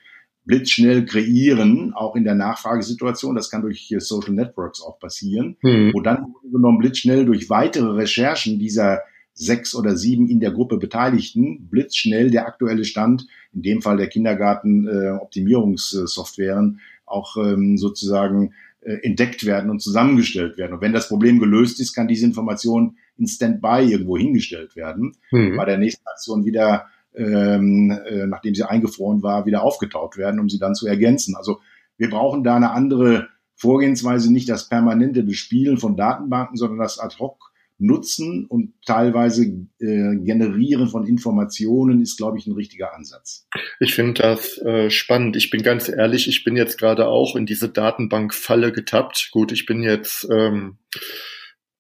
[0.46, 3.36] blitzschnell kreieren, auch in der Nachfragesituation.
[3.36, 5.92] Das kann durch Social Networks auch passieren, hm.
[5.94, 9.02] wo dann genommen blitzschnell durch weitere Recherchen dieser
[9.34, 14.08] sechs oder sieben in der Gruppe Beteiligten blitzschnell der aktuelle Stand, in dem Fall der
[14.08, 20.74] Kindergarten-Optimierungssoftwaren, äh, auch ähm, sozusagen äh, entdeckt werden und zusammengestellt werden.
[20.74, 25.56] Und wenn das Problem gelöst ist, kann diese Information in Standby irgendwo hingestellt werden, mhm.
[25.56, 30.50] bei der nächsten Aktion wieder, ähm, äh, nachdem sie eingefroren war, wieder aufgetaut werden, um
[30.50, 31.36] sie dann zu ergänzen.
[31.36, 31.60] Also
[31.98, 37.51] wir brauchen da eine andere Vorgehensweise, nicht das permanente Bespielen von Datenbanken, sondern das Ad-Hoc
[37.82, 43.48] Nutzen und teilweise äh, Generieren von Informationen ist, glaube ich, ein richtiger Ansatz.
[43.80, 45.36] Ich finde das äh, spannend.
[45.36, 49.30] Ich bin ganz ehrlich, ich bin jetzt gerade auch in diese Datenbankfalle getappt.
[49.32, 50.78] Gut, ich bin jetzt ähm,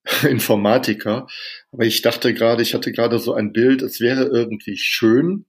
[0.27, 1.27] Informatiker,
[1.71, 5.45] aber ich dachte gerade, ich hatte gerade so ein Bild, es wäre irgendwie schön,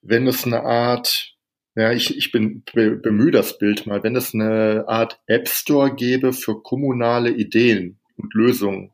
[0.00, 1.36] wenn es eine Art
[1.78, 6.32] ja, ich, ich bin bemühe das Bild mal, wenn es eine Art App Store gäbe
[6.32, 8.92] für kommunale Ideen und Lösungen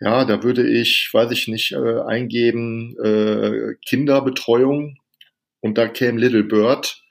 [0.00, 4.98] Ja, da würde ich, weiß ich nicht, äh, eingeben äh, Kinderbetreuung
[5.60, 7.02] und da käme Little Bird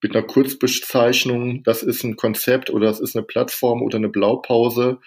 [0.00, 4.98] mit einer Kurzbezeichnung, das ist ein Konzept oder das ist eine Plattform oder eine Blaupause.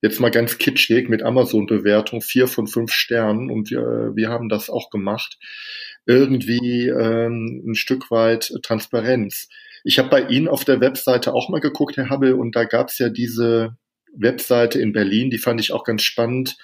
[0.00, 4.70] Jetzt mal ganz kitschig mit Amazon-Bewertung, vier von fünf Sternen und wir, wir haben das
[4.70, 5.38] auch gemacht.
[6.06, 9.50] Irgendwie ähm, ein Stück weit Transparenz.
[9.84, 12.88] Ich habe bei Ihnen auf der Webseite auch mal geguckt, Herr Habbel, und da gab
[12.88, 13.76] es ja diese
[14.16, 16.56] Webseite in Berlin, die fand ich auch ganz spannend.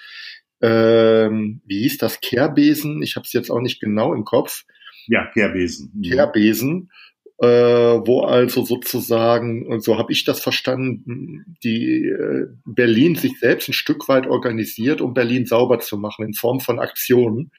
[0.61, 2.19] Ähm, wie hieß das?
[2.19, 3.01] Kehrbesen?
[3.01, 4.63] Ich habe es jetzt auch nicht genau im Kopf.
[5.07, 5.91] Ja, Kehrbesen.
[5.93, 6.01] Mhm.
[6.01, 6.91] Kehrbesen,
[7.39, 13.69] äh, wo also sozusagen, und so habe ich das verstanden, die äh, Berlin sich selbst
[13.69, 17.51] ein Stück weit organisiert, um Berlin sauber zu machen in Form von Aktionen.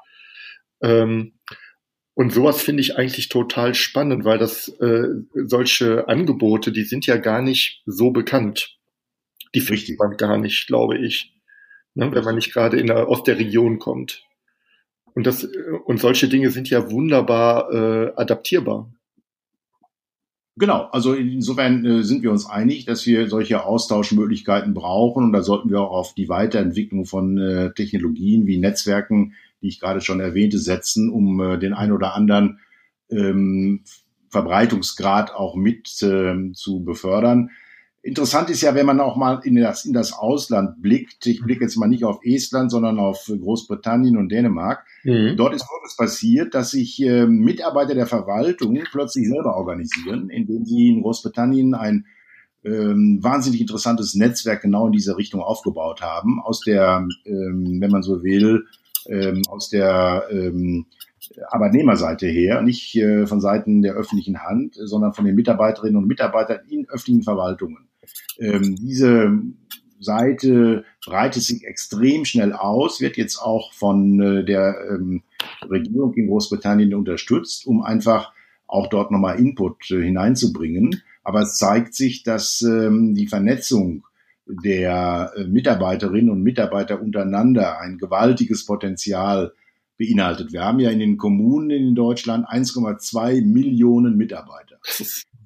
[0.82, 1.34] Ähm,
[2.14, 7.16] und sowas finde ich eigentlich total spannend, weil das äh, solche Angebote, die sind ja
[7.16, 8.77] gar nicht so bekannt.
[9.54, 11.34] Die findet man gar nicht, glaube ich,
[11.94, 14.24] ne, wenn man nicht gerade in der, aus der Region kommt.
[15.14, 15.48] Und das
[15.86, 18.92] und solche Dinge sind ja wunderbar äh, adaptierbar.
[20.56, 25.42] Genau, also insofern äh, sind wir uns einig, dass wir solche Austauschmöglichkeiten brauchen und da
[25.42, 30.20] sollten wir auch auf die Weiterentwicklung von äh, Technologien wie Netzwerken die ich gerade schon
[30.20, 32.60] erwähnte, setzen, um äh, den ein oder anderen
[33.10, 33.82] ähm,
[34.30, 37.50] Verbreitungsgrad auch mit äh, zu befördern.
[38.08, 41.26] Interessant ist ja, wenn man auch mal in das, in das Ausland blickt.
[41.26, 44.86] Ich blicke jetzt mal nicht auf Estland, sondern auf Großbritannien und Dänemark.
[45.04, 45.34] Mhm.
[45.36, 50.88] Dort ist Folgendes passiert, dass sich äh, Mitarbeiter der Verwaltung plötzlich selber organisieren, indem sie
[50.88, 52.06] in Großbritannien ein
[52.64, 58.02] ähm, wahnsinnig interessantes Netzwerk genau in dieser Richtung aufgebaut haben, aus der, ähm, wenn man
[58.02, 58.64] so will,
[59.06, 60.86] ähm, aus der ähm,
[61.50, 66.60] Arbeitnehmerseite her, nicht äh, von Seiten der öffentlichen Hand, sondern von den Mitarbeiterinnen und Mitarbeitern
[66.70, 67.87] in öffentlichen Verwaltungen.
[68.38, 69.32] Ähm, diese
[70.00, 75.22] Seite breitet sich extrem schnell aus, wird jetzt auch von äh, der ähm,
[75.68, 78.32] Regierung in Großbritannien unterstützt, um einfach
[78.66, 81.02] auch dort nochmal Input äh, hineinzubringen.
[81.24, 84.04] Aber es zeigt sich, dass ähm, die Vernetzung
[84.46, 89.52] der äh, Mitarbeiterinnen und Mitarbeiter untereinander ein gewaltiges Potenzial
[89.98, 90.52] beinhaltet.
[90.52, 94.78] Wir haben ja in den Kommunen in Deutschland 1,2 Millionen Mitarbeiter.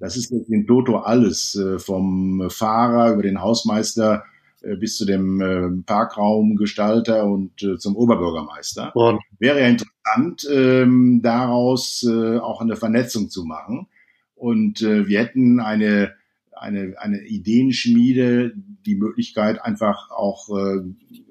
[0.03, 4.25] Das ist in Toto alles, äh, vom Fahrer über den Hausmeister
[4.61, 8.95] äh, bis zu dem Parkraumgestalter und zum Oberbürgermeister.
[8.97, 13.87] Und Wäre ja interessant, ähm, daraus auch eine Vernetzung zu machen.
[14.35, 16.15] Und wir hätten eine
[16.63, 18.53] eine, eine Ideenschmiede,
[18.87, 20.83] die Möglichkeit, einfach auch äh,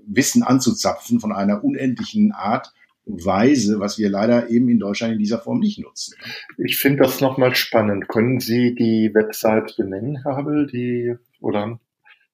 [0.05, 2.73] Wissen anzuzapfen von einer unendlichen Art
[3.05, 6.15] und Weise, was wir leider eben in Deutschland in dieser Form nicht nutzen.
[6.57, 8.07] Ich finde das nochmal spannend.
[8.07, 11.79] Können Sie die Website benennen, Herr Habel, die, oder?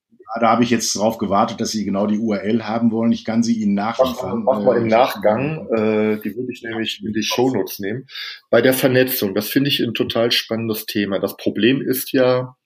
[0.09, 3.13] Ja, da habe ich jetzt darauf gewartet, dass Sie genau die URL haben wollen.
[3.13, 4.43] Ich kann sie Ihnen nachliefern.
[4.43, 5.67] Mach mal im Nachgang.
[5.71, 8.07] Äh, die würde ich nämlich in die Shownotes nehmen.
[8.49, 11.19] Bei der Vernetzung, das finde ich ein total spannendes Thema.
[11.19, 12.57] Das Problem ist ja,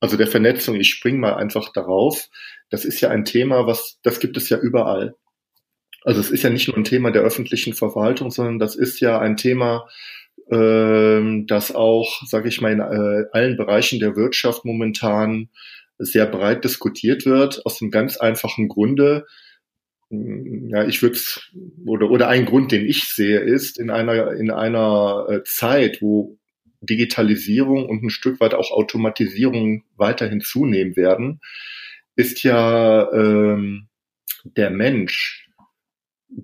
[0.00, 2.28] also der Vernetzung, ich spring mal einfach darauf.
[2.68, 5.14] Das ist ja ein Thema, was, das gibt es ja überall.
[6.04, 9.18] Also es ist ja nicht nur ein Thema der öffentlichen Verwaltung, sondern das ist ja
[9.18, 9.88] ein Thema,
[10.50, 15.48] äh, das auch, sage ich mal, in äh, allen Bereichen der Wirtschaft momentan
[15.98, 19.26] sehr breit diskutiert wird, aus einem ganz einfachen Grunde.
[20.10, 21.18] Ja, ich würde
[21.84, 26.38] oder oder ein Grund, den ich sehe, ist in einer in einer äh, Zeit, wo
[26.80, 31.40] Digitalisierung und ein Stück weit auch Automatisierung weiterhin zunehmen werden,
[32.16, 33.88] ist ja ähm,
[34.44, 35.47] der Mensch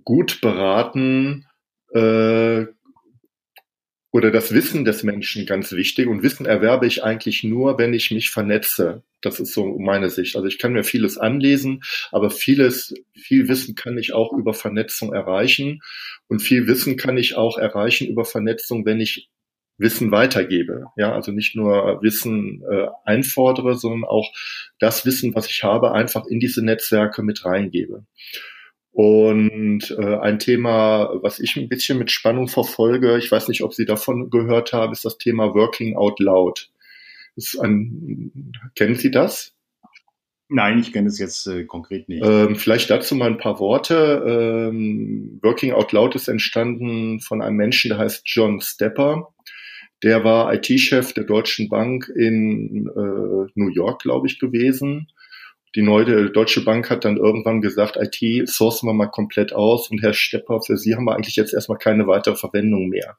[0.05, 1.47] gut beraten
[1.93, 2.67] äh,
[4.11, 6.07] oder das Wissen des Menschen ganz wichtig.
[6.07, 9.03] Und Wissen erwerbe ich eigentlich nur, wenn ich mich vernetze.
[9.21, 10.37] Das ist so meine Sicht.
[10.37, 15.13] Also ich kann mir vieles anlesen, aber vieles, viel Wissen kann ich auch über Vernetzung
[15.13, 15.81] erreichen.
[16.29, 19.31] Und viel Wissen kann ich auch erreichen über Vernetzung, wenn ich
[19.79, 20.87] Wissen weitergebe.
[20.97, 24.33] Ja, also nicht nur Wissen äh, einfordere, sondern auch
[24.79, 28.07] das Wissen, was ich habe, einfach in diese Netzwerke mit reingebe.
[28.95, 33.75] Und äh, ein Thema, was ich ein bisschen mit Spannung verfolge, ich weiß nicht, ob
[33.75, 36.71] Sie davon gehört haben, ist das Thema Working Out Loud.
[37.61, 39.53] ein, kennen Sie das?
[40.49, 42.25] Nein, ich kenne es jetzt äh, konkret nicht.
[42.25, 44.71] Ähm, vielleicht dazu mal ein paar Worte.
[44.71, 49.35] Ähm, Working Out Loud ist entstanden von einem Menschen, der heißt John Stepper.
[50.05, 55.09] Der war IT-Chef der Deutschen Bank in äh, New York, glaube ich, gewesen.
[55.75, 60.03] Die neue Deutsche Bank hat dann irgendwann gesagt, IT sourcen wir mal komplett aus und
[60.03, 63.19] Herr Stepper, für Sie haben wir eigentlich jetzt erstmal keine weitere Verwendung mehr.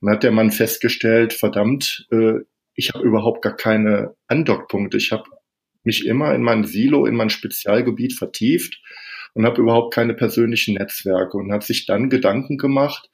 [0.00, 2.40] Dann hat der Mann festgestellt, verdammt, äh,
[2.74, 4.96] ich habe überhaupt gar keine Andockpunkte.
[4.96, 5.24] Ich habe
[5.82, 8.80] mich immer in mein Silo, in mein Spezialgebiet vertieft
[9.34, 13.10] und habe überhaupt keine persönlichen Netzwerke und hat sich dann Gedanken gemacht,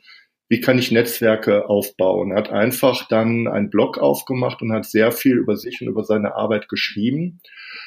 [0.54, 2.30] wie kann ich Netzwerke aufbauen.
[2.30, 6.04] Er hat einfach dann einen Blog aufgemacht und hat sehr viel über sich und über
[6.04, 7.40] seine Arbeit geschrieben.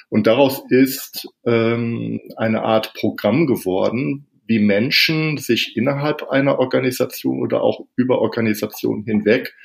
[0.10, 7.62] Und daraus ist ähm, eine Art Programm geworden, wie Menschen sich innerhalb einer Organisation oder
[7.62, 9.56] auch über Organisationen hinweg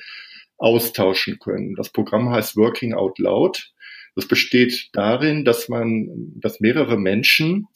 [0.57, 1.75] austauschen können.
[1.75, 3.73] Das Programm heißt Working Out Loud.
[4.15, 6.07] Das besteht darin, dass man,
[6.39, 7.67] dass mehrere Menschen,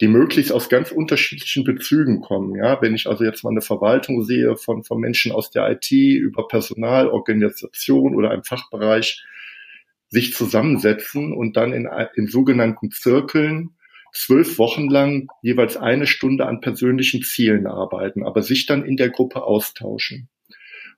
[0.00, 2.56] die möglichst aus ganz unterschiedlichen Bezügen kommen.
[2.56, 5.90] Ja, wenn ich also jetzt mal eine Verwaltung sehe von, von Menschen aus der IT
[5.90, 9.22] über Personal, Organisation oder einem Fachbereich,
[10.08, 13.76] sich zusammensetzen und dann in, in sogenannten Zirkeln
[14.12, 19.10] zwölf Wochen lang jeweils eine Stunde an persönlichen Zielen arbeiten, aber sich dann in der
[19.10, 20.28] Gruppe austauschen.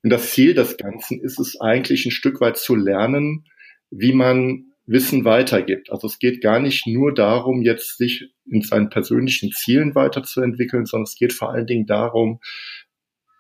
[0.03, 3.45] Und das Ziel des Ganzen ist es eigentlich ein Stück weit zu lernen,
[3.91, 5.91] wie man Wissen weitergibt.
[5.91, 11.05] Also es geht gar nicht nur darum, jetzt sich in seinen persönlichen Zielen weiterzuentwickeln, sondern
[11.05, 12.41] es geht vor allen Dingen darum,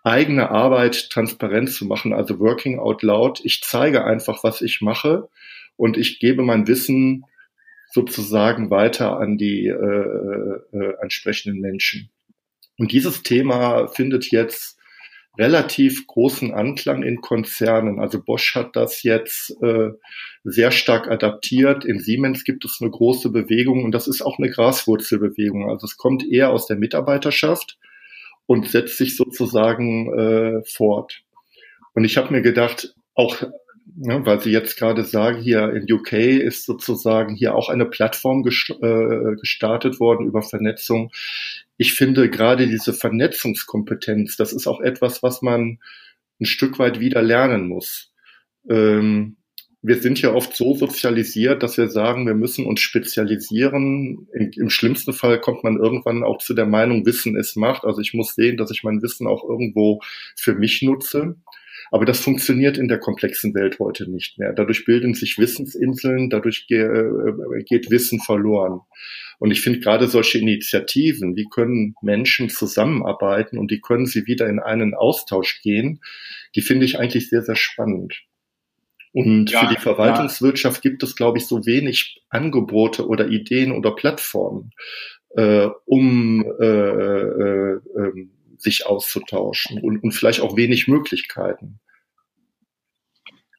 [0.04, 3.40] eigene Arbeit transparent zu machen, also working out loud.
[3.44, 5.28] Ich zeige einfach, was ich mache
[5.76, 7.24] und ich gebe mein Wissen
[7.92, 12.10] sozusagen weiter an die äh, äh, entsprechenden Menschen.
[12.78, 14.78] Und dieses Thema findet jetzt
[15.38, 18.00] relativ großen Anklang in Konzernen.
[18.00, 19.90] Also Bosch hat das jetzt äh,
[20.44, 21.84] sehr stark adaptiert.
[21.84, 25.70] In Siemens gibt es eine große Bewegung und das ist auch eine Graswurzelbewegung.
[25.70, 27.78] Also es kommt eher aus der Mitarbeiterschaft
[28.46, 31.22] und setzt sich sozusagen äh, fort.
[31.94, 33.42] Und ich habe mir gedacht, auch
[33.96, 38.44] ja, weil Sie jetzt gerade sagen, hier in UK ist sozusagen hier auch eine Plattform
[38.46, 41.10] äh, gestartet worden über Vernetzung.
[41.76, 45.78] Ich finde gerade diese Vernetzungskompetenz, das ist auch etwas, was man
[46.40, 48.12] ein Stück weit wieder lernen muss.
[48.68, 49.36] Ähm,
[49.84, 54.28] wir sind ja oft so sozialisiert, dass wir sagen, wir müssen uns spezialisieren.
[54.32, 57.84] Im, Im, schlimmsten Fall kommt man irgendwann auch zu der Meinung, Wissen ist Macht.
[57.84, 60.00] Also ich muss sehen, dass ich mein Wissen auch irgendwo
[60.36, 61.34] für mich nutze.
[61.92, 64.54] Aber das funktioniert in der komplexen Welt heute nicht mehr.
[64.54, 68.80] Dadurch bilden sich Wissensinseln, dadurch ge äh, geht Wissen verloren.
[69.38, 74.48] Und ich finde gerade solche Initiativen, wie können Menschen zusammenarbeiten und wie können sie wieder
[74.48, 76.00] in einen Austausch gehen,
[76.56, 78.22] die finde ich eigentlich sehr, sehr spannend.
[79.12, 80.90] Und ja, für die Verwaltungswirtschaft ja.
[80.90, 84.70] gibt es, glaube ich, so wenig Angebote oder Ideen oder Plattformen,
[85.36, 88.26] äh, um äh, äh, äh,
[88.62, 91.80] sich auszutauschen und, und vielleicht auch wenig Möglichkeiten.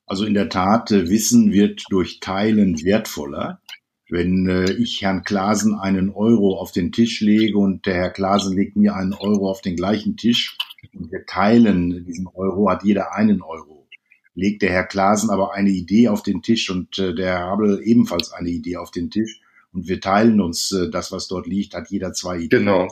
[0.05, 3.61] Also in der Tat, äh, Wissen wird durch Teilen wertvoller.
[4.09, 8.55] Wenn äh, ich Herrn Klasen einen Euro auf den Tisch lege und der Herr Klasen
[8.55, 10.57] legt mir einen Euro auf den gleichen Tisch
[10.93, 13.87] und wir teilen diesen Euro, hat jeder einen Euro.
[14.35, 17.81] Legt der Herr Klasen aber eine Idee auf den Tisch und äh, der Herr Habel
[17.83, 19.39] ebenfalls eine Idee auf den Tisch
[19.71, 22.65] und wir teilen uns das, was dort liegt, hat jeder zwei Ideen.
[22.65, 22.87] Genau.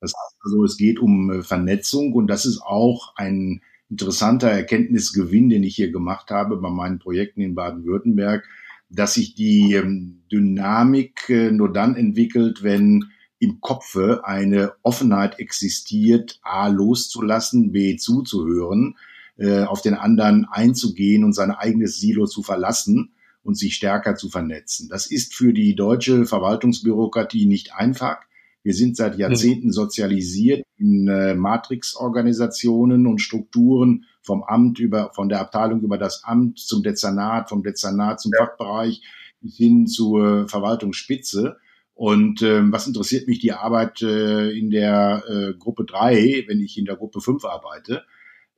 [0.00, 5.48] Das heißt also, es geht um äh, Vernetzung und das ist auch ein interessanter Erkenntnisgewinn,
[5.48, 8.44] den ich hier gemacht habe bei meinen Projekten in Baden-Württemberg,
[8.88, 13.06] dass sich die ähm, Dynamik äh, nur dann entwickelt, wenn
[13.38, 18.96] im Kopfe eine Offenheit existiert, A loszulassen, B zuzuhören,
[19.36, 24.28] äh, auf den anderen einzugehen und sein eigenes Silo zu verlassen und sich stärker zu
[24.28, 24.88] vernetzen.
[24.88, 28.18] Das ist für die deutsche Verwaltungsbürokratie nicht einfach.
[28.66, 35.38] Wir sind seit Jahrzehnten sozialisiert in äh, Matrixorganisationen und Strukturen vom Amt über, von der
[35.38, 38.32] Abteilung über das Amt zum Dezernat, vom Dezernat zum.
[38.36, 39.02] Fachbereich
[39.40, 41.58] bis hin zur Verwaltungsspitze.
[41.94, 46.76] Und ähm, was interessiert mich die Arbeit äh, in der äh, Gruppe drei, wenn ich
[46.76, 48.02] in der Gruppe fünf arbeite?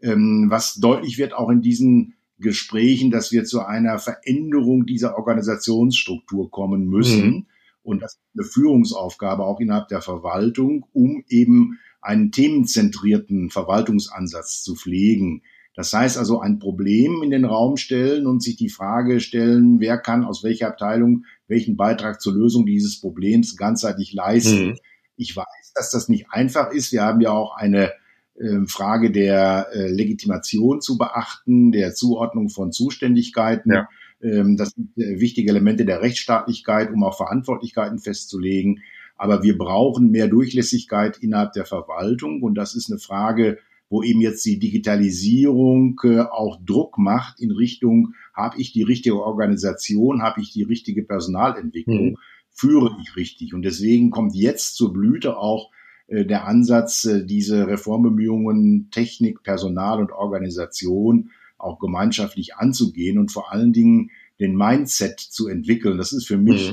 [0.01, 6.51] Ähm, was deutlich wird auch in diesen Gesprächen, dass wir zu einer Veränderung dieser Organisationsstruktur
[6.51, 7.27] kommen müssen.
[7.27, 7.47] Mhm.
[7.89, 14.75] Und das ist eine Führungsaufgabe auch innerhalb der Verwaltung, um eben einen themenzentrierten Verwaltungsansatz zu
[14.75, 15.43] pflegen.
[15.75, 19.97] Das heißt also ein Problem in den Raum stellen und sich die Frage stellen, wer
[19.97, 24.67] kann aus welcher Abteilung welchen Beitrag zur Lösung dieses Problems ganzheitlich leisten.
[24.67, 24.79] Mhm.
[25.17, 26.93] Ich weiß, dass das nicht einfach ist.
[26.93, 27.93] Wir haben ja auch eine
[28.35, 33.73] äh, Frage der äh, Legitimation zu beachten, der Zuordnung von Zuständigkeiten.
[33.73, 33.89] Ja.
[34.23, 38.81] Ähm, das sind äh, wichtige Elemente der Rechtsstaatlichkeit, um auch Verantwortlichkeiten festzulegen.
[39.17, 42.43] Aber wir brauchen mehr Durchlässigkeit innerhalb der Verwaltung.
[42.43, 43.59] Und das ist eine Frage,
[43.91, 49.23] wo eben jetzt die Digitalisierung äh, auch Druck macht in Richtung, habe ich die richtige
[49.23, 52.17] Organisation, habe ich die richtige Personalentwicklung, mhm.
[52.51, 53.55] führe ich richtig.
[53.55, 55.71] Und deswegen kommt jetzt zur Blüte auch
[56.07, 63.73] äh, der Ansatz, diese Reformbemühungen Technik, Personal und Organisation auch gemeinschaftlich anzugehen und vor allen
[63.73, 65.99] Dingen den Mindset zu entwickeln.
[65.99, 66.71] Das ist für mich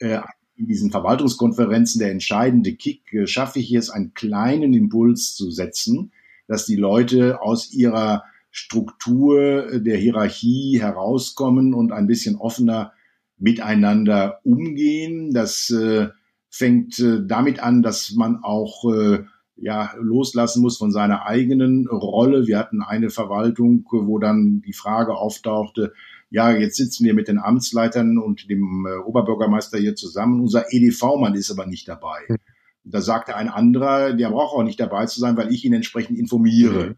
[0.00, 0.06] mhm.
[0.06, 0.20] äh,
[0.56, 6.12] in diesen Verwaltungskonferenzen der entscheidende Kick, äh, schaffe ich es, einen kleinen Impuls zu setzen,
[6.46, 12.92] dass die Leute aus ihrer Struktur äh, der Hierarchie herauskommen und ein bisschen offener
[13.36, 15.32] miteinander umgehen.
[15.32, 16.08] Das äh,
[16.50, 19.24] fängt äh, damit an, dass man auch äh,
[19.60, 22.46] ja, loslassen muss von seiner eigenen Rolle.
[22.46, 25.92] Wir hatten eine Verwaltung, wo dann die Frage auftauchte,
[26.30, 30.40] ja, jetzt sitzen wir mit den Amtsleitern und dem äh, Oberbürgermeister hier zusammen.
[30.40, 32.20] Unser EDV-Mann ist aber nicht dabei.
[32.28, 32.36] Mhm.
[32.84, 36.18] Da sagte ein anderer, der braucht auch nicht dabei zu sein, weil ich ihn entsprechend
[36.18, 36.90] informiere.
[36.90, 36.96] Mhm.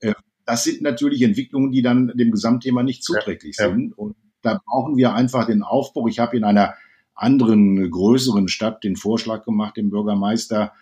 [0.00, 0.14] Äh,
[0.46, 3.96] das sind natürlich Entwicklungen, die dann dem Gesamtthema nicht zuträglich ja, sind.
[3.96, 6.08] Und da brauchen wir einfach den Aufbruch.
[6.08, 6.74] Ich habe in einer
[7.14, 10.72] anderen größeren Stadt den Vorschlag gemacht, dem Bürgermeister,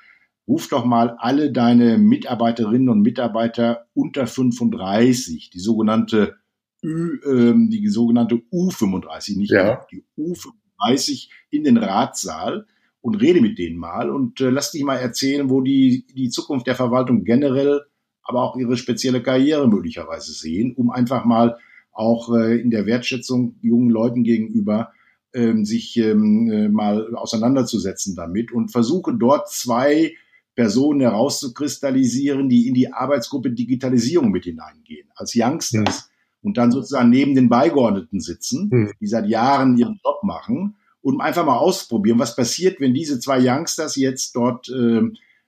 [0.49, 6.37] ruf doch mal alle deine Mitarbeiterinnen und Mitarbeiter unter 35, die sogenannte
[6.83, 9.85] Ü, ähm, die sogenannte U35, nicht ja.
[9.93, 12.67] die U35 in den Ratssaal
[13.01, 16.67] und rede mit denen mal und äh, lass dich mal erzählen, wo die die Zukunft
[16.67, 17.83] der Verwaltung generell,
[18.23, 21.59] aber auch ihre spezielle Karriere möglicherweise sehen, um einfach mal
[21.93, 24.93] auch äh, in der Wertschätzung jungen Leuten gegenüber
[25.35, 30.15] ähm, sich ähm, äh, mal auseinanderzusetzen damit und versuche dort zwei
[30.59, 36.49] Personen herauszukristallisieren, die in die Arbeitsgruppe Digitalisierung mit hineingehen, als Youngsters mhm.
[36.49, 38.91] und dann sozusagen neben den Beigeordneten sitzen, mhm.
[39.01, 43.39] die seit Jahren ihren Job machen und einfach mal ausprobieren, was passiert, wenn diese zwei
[43.41, 45.03] Youngsters jetzt dort äh,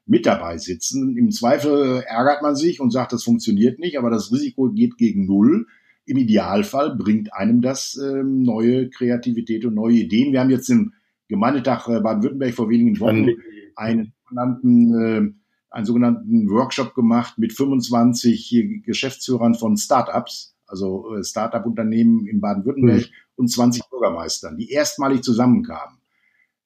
[0.07, 1.17] mit dabei sitzen.
[1.17, 5.27] Im Zweifel ärgert man sich und sagt, das funktioniert nicht, aber das Risiko geht gegen
[5.27, 5.67] Null.
[6.07, 10.33] Im Idealfall bringt einem das äh, neue Kreativität und neue Ideen.
[10.33, 10.93] Wir haben jetzt im
[11.27, 13.31] Gemeindetag äh, Baden-Württemberg vor wenigen Wochen
[13.75, 15.33] einen sogenannten, äh,
[15.71, 23.15] einen sogenannten Workshop gemacht mit 25 Geschäftsführern von Startups, also äh, Startup-Unternehmen in Baden-Württemberg mhm.
[23.37, 25.99] und 20 Bürgermeistern, die erstmalig zusammenkamen.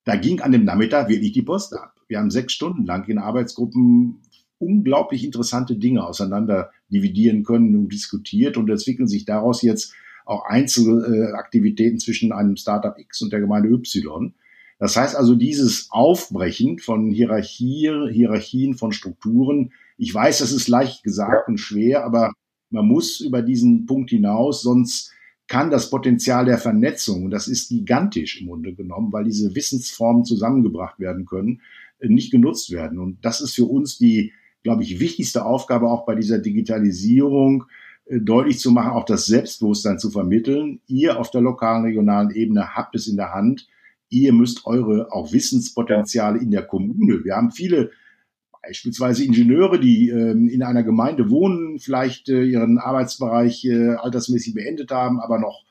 [0.04, 1.94] Da ging an dem Nachmittag wirklich die Post ab.
[2.08, 4.20] Wir haben sechs Stunden lang in Arbeitsgruppen
[4.58, 9.94] unglaublich interessante Dinge auseinander dividieren können und diskutiert und entwickeln sich daraus jetzt
[10.26, 14.34] auch Einzelaktivitäten zwischen einem Startup X und der Gemeinde Y.
[14.78, 21.02] Das heißt also, dieses Aufbrechen von Hierarchie, Hierarchien, von Strukturen, ich weiß, das ist leicht
[21.02, 22.32] gesagt und schwer, aber
[22.70, 25.12] man muss über diesen Punkt hinaus, sonst
[25.46, 30.24] kann das Potenzial der Vernetzung, und das ist gigantisch im Grunde genommen, weil diese Wissensformen
[30.24, 31.60] zusammengebracht werden können,
[32.00, 32.98] nicht genutzt werden.
[32.98, 37.64] Und das ist für uns die, glaube ich, wichtigste Aufgabe auch bei dieser Digitalisierung,
[38.06, 40.80] äh, deutlich zu machen, auch das Selbstbewusstsein zu vermitteln.
[40.86, 43.68] Ihr auf der lokalen, regionalen Ebene habt es in der Hand
[44.08, 47.24] ihr müsst eure auch Wissenspotenziale in der Kommune.
[47.24, 47.90] Wir haben viele
[48.62, 54.90] beispielsweise Ingenieure, die ähm, in einer Gemeinde wohnen, vielleicht äh, ihren Arbeitsbereich äh, altersmäßig beendet
[54.90, 55.64] haben, aber noch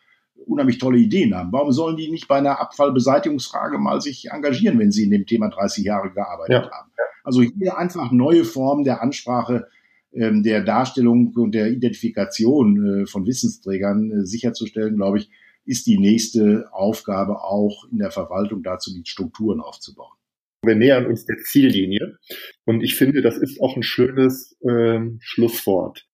[0.45, 1.51] unheimlich tolle Ideen haben.
[1.51, 5.49] Warum sollen die nicht bei einer Abfallbeseitigungsfrage mal sich engagieren, wenn sie in dem Thema
[5.49, 6.71] 30 Jahre gearbeitet ja.
[6.71, 6.91] haben?
[7.23, 9.67] Also hier einfach neue Formen der Ansprache,
[10.13, 15.29] ähm, der Darstellung und der Identifikation äh, von Wissensträgern äh, sicherzustellen, glaube ich,
[15.65, 20.17] ist die nächste Aufgabe auch in der Verwaltung dazu, die Strukturen aufzubauen.
[20.65, 22.17] Wir nähern uns der Ziellinie
[22.65, 26.07] und ich finde, das ist auch ein schönes ähm, Schlusswort.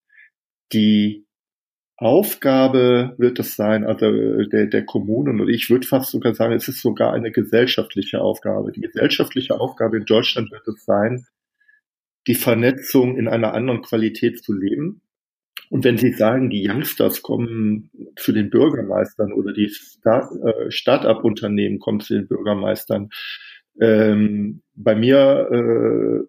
[0.73, 1.27] Die
[1.97, 6.53] Aufgabe wird es sein, also äh, der, der Kommunen und ich würde fast sogar sagen,
[6.53, 8.71] es ist sogar eine gesellschaftliche Aufgabe.
[8.71, 11.25] Die gesellschaftliche Aufgabe in Deutschland wird es sein,
[12.25, 15.01] die Vernetzung in einer anderen Qualität zu leben.
[15.69, 19.71] Und wenn Sie sagen, die Youngsters kommen zu den Bürgermeistern oder die
[20.03, 23.09] äh, Start-up-Unternehmen kommen zu den Bürgermeistern,
[23.79, 26.27] ähm, bei mir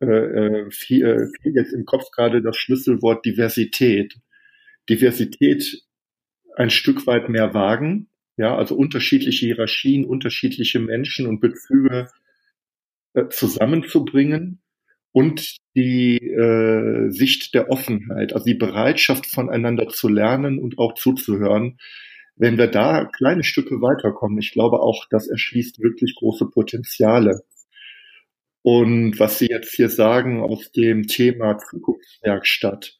[0.00, 4.14] äh, äh, fiel, äh, fiel jetzt im Kopf gerade das Schlüsselwort Diversität.
[4.88, 5.82] Diversität
[6.56, 12.08] ein Stück weit mehr wagen, ja, also unterschiedliche Hierarchien, unterschiedliche Menschen und Bezüge
[13.12, 14.62] äh, zusammenzubringen
[15.12, 21.78] und die äh, Sicht der Offenheit, also die Bereitschaft voneinander zu lernen und auch zuzuhören.
[22.36, 27.42] Wenn wir da kleine Stücke weiterkommen, ich glaube auch, das erschließt wirklich große Potenziale.
[28.62, 32.98] Und was Sie jetzt hier sagen aus dem Thema Zukunftswerkstatt,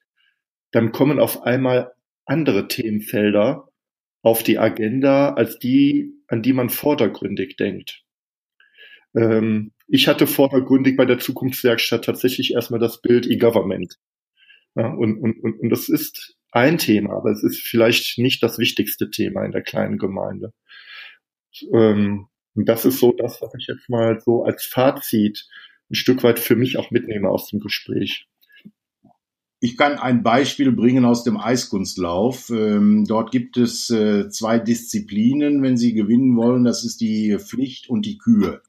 [0.72, 1.92] dann kommen auf einmal
[2.24, 3.68] andere Themenfelder
[4.22, 8.04] auf die Agenda als die, an die man vordergründig denkt.
[9.14, 13.96] Ähm, ich hatte vordergründig bei der Zukunftswerkstatt tatsächlich erstmal das Bild E-Government.
[14.76, 18.58] Ja, und, und, und, und das ist ein Thema, aber es ist vielleicht nicht das
[18.58, 20.52] wichtigste Thema in der kleinen Gemeinde.
[21.72, 25.48] Ähm, und das ist so das, was ich jetzt mal so als Fazit
[25.90, 28.28] ein Stück weit für mich auch mitnehme aus dem Gespräch.
[29.58, 32.48] Ich kann ein Beispiel bringen aus dem Eiskunstlauf.
[32.50, 36.64] Ähm, dort gibt es äh, zwei Disziplinen, wenn Sie gewinnen wollen.
[36.64, 38.62] Das ist die Pflicht und die Kühe.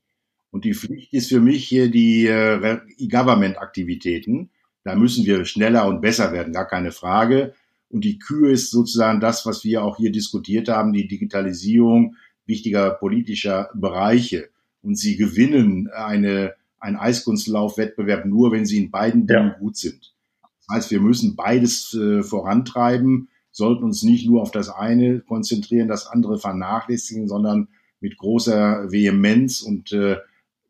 [0.51, 4.49] Und die Pflicht ist für mich hier die äh, E-Government-Aktivitäten.
[4.83, 7.53] Da müssen wir schneller und besser werden, gar keine Frage.
[7.89, 12.91] Und die Kühe ist sozusagen das, was wir auch hier diskutiert haben, die Digitalisierung wichtiger
[12.91, 14.49] politischer Bereiche.
[14.81, 19.57] Und sie gewinnen eine, einen Eiskunstlaufwettbewerb nur, wenn sie in beiden Dingen ja.
[19.59, 20.13] gut sind.
[20.41, 25.87] Das heißt, wir müssen beides äh, vorantreiben, sollten uns nicht nur auf das eine konzentrieren,
[25.87, 27.67] das andere vernachlässigen, sondern
[27.99, 30.17] mit großer Vehemenz und äh,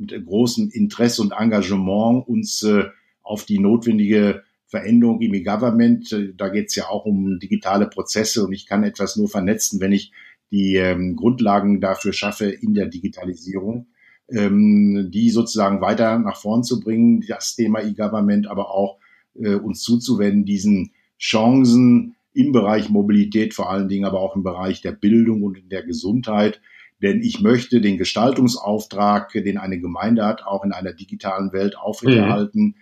[0.02, 2.86] mit großem Interesse und Engagement uns äh,
[3.22, 8.43] auf die notwendige Veränderung im E-Government, äh, da geht es ja auch um digitale Prozesse
[8.45, 10.12] und ich kann etwas nur vernetzen, wenn ich
[10.49, 13.88] die ähm, Grundlagen dafür schaffe in der Digitalisierung,
[14.30, 18.97] ähm, die sozusagen weiter nach vorn zu bringen, das Thema E-Government, aber auch
[19.36, 24.82] äh, uns zuzuwenden, diesen Chancen im Bereich Mobilität vor allen Dingen, aber auch im Bereich
[24.82, 26.60] der Bildung und in der Gesundheit.
[27.02, 32.62] Denn ich möchte den Gestaltungsauftrag, den eine Gemeinde hat, auch in einer digitalen Welt aufrechterhalten.
[32.62, 32.76] Mhm.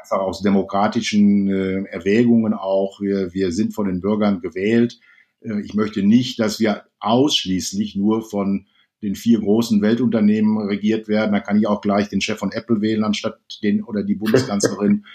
[0.00, 3.00] Einfach aus demokratischen äh, Erwägungen auch.
[3.00, 5.00] Wir, wir sind von den Bürgern gewählt.
[5.40, 8.66] Äh, ich möchte nicht, dass wir ausschließlich nur von
[9.02, 11.32] den vier großen Weltunternehmen regiert werden.
[11.32, 15.04] Da kann ich auch gleich den Chef von Apple wählen, anstatt den oder die Bundeskanzlerin.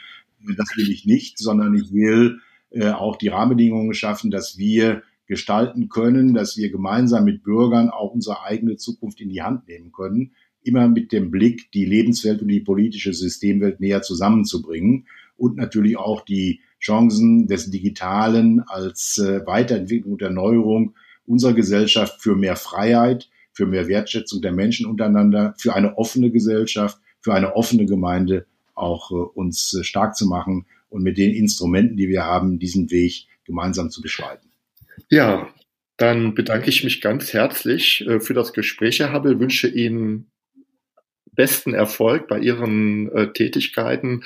[0.58, 5.90] Das will ich nicht, sondern ich will äh, auch die Rahmenbedingungen schaffen, dass wir gestalten
[5.90, 10.32] können, dass wir gemeinsam mit Bürgern auch unsere eigene Zukunft in die Hand nehmen können,
[10.64, 15.08] immer mit dem Blick, die Lebenswelt und die politische Systemwelt näher zusammenzubringen
[15.38, 20.94] und natürlich auch die Chancen des Digitalen als äh, Weiterentwicklung und Erneuerung
[21.26, 27.00] unserer Gesellschaft für mehr Freiheit, für mehr Wertschätzung der Menschen untereinander, für eine offene Gesellschaft,
[27.22, 28.46] für eine offene Gemeinde
[28.76, 32.92] auch äh, uns äh, stark zu machen und mit den Instrumenten, die wir haben, diesen
[32.92, 34.53] Weg gemeinsam zu beschreiten.
[35.10, 35.54] Ja,
[35.98, 40.32] dann bedanke ich mich ganz herzlich äh, für das Gespräch, Herr Habbel, wünsche Ihnen
[41.36, 44.24] besten Erfolg bei Ihren äh, Tätigkeiten,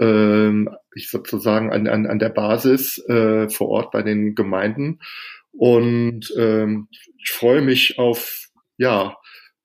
[0.00, 5.00] ähm, ich sozusagen an, an, an der Basis äh, vor Ort bei den Gemeinden.
[5.52, 6.88] Und ähm,
[7.18, 8.48] ich freue mich auf
[8.78, 9.16] ja,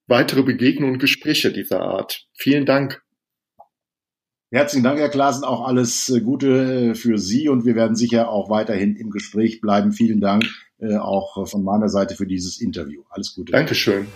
[0.08, 2.26] weitere Begegnungen und Gespräche dieser Art.
[2.34, 3.02] Vielen Dank.
[4.50, 5.44] Herzlichen Dank, Herr Klaasen.
[5.44, 9.60] Auch alles äh, Gute äh, für Sie und wir werden sicher auch weiterhin im Gespräch
[9.60, 9.92] bleiben.
[9.92, 10.46] Vielen Dank
[10.80, 13.02] äh, auch von meiner Seite für dieses Interview.
[13.10, 13.52] Alles Gute.
[13.52, 14.08] Dankeschön.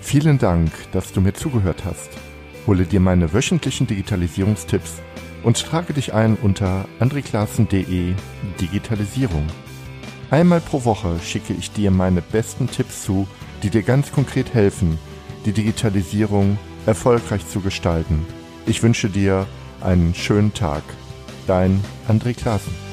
[0.00, 2.08] Vielen Dank, dass du mir zugehört hast.
[2.66, 5.02] Hole dir meine wöchentlichen Digitalisierungstipps
[5.42, 8.14] und trage dich ein unter andreklassen.de
[8.58, 9.46] Digitalisierung.
[10.30, 13.28] Einmal pro Woche schicke ich dir meine besten Tipps zu,
[13.62, 14.98] die dir ganz konkret helfen,
[15.44, 16.56] die Digitalisierung
[16.86, 18.24] erfolgreich zu gestalten.
[18.66, 19.46] Ich wünsche dir
[19.80, 20.82] einen schönen Tag.
[21.46, 22.89] Dein André Klaassen.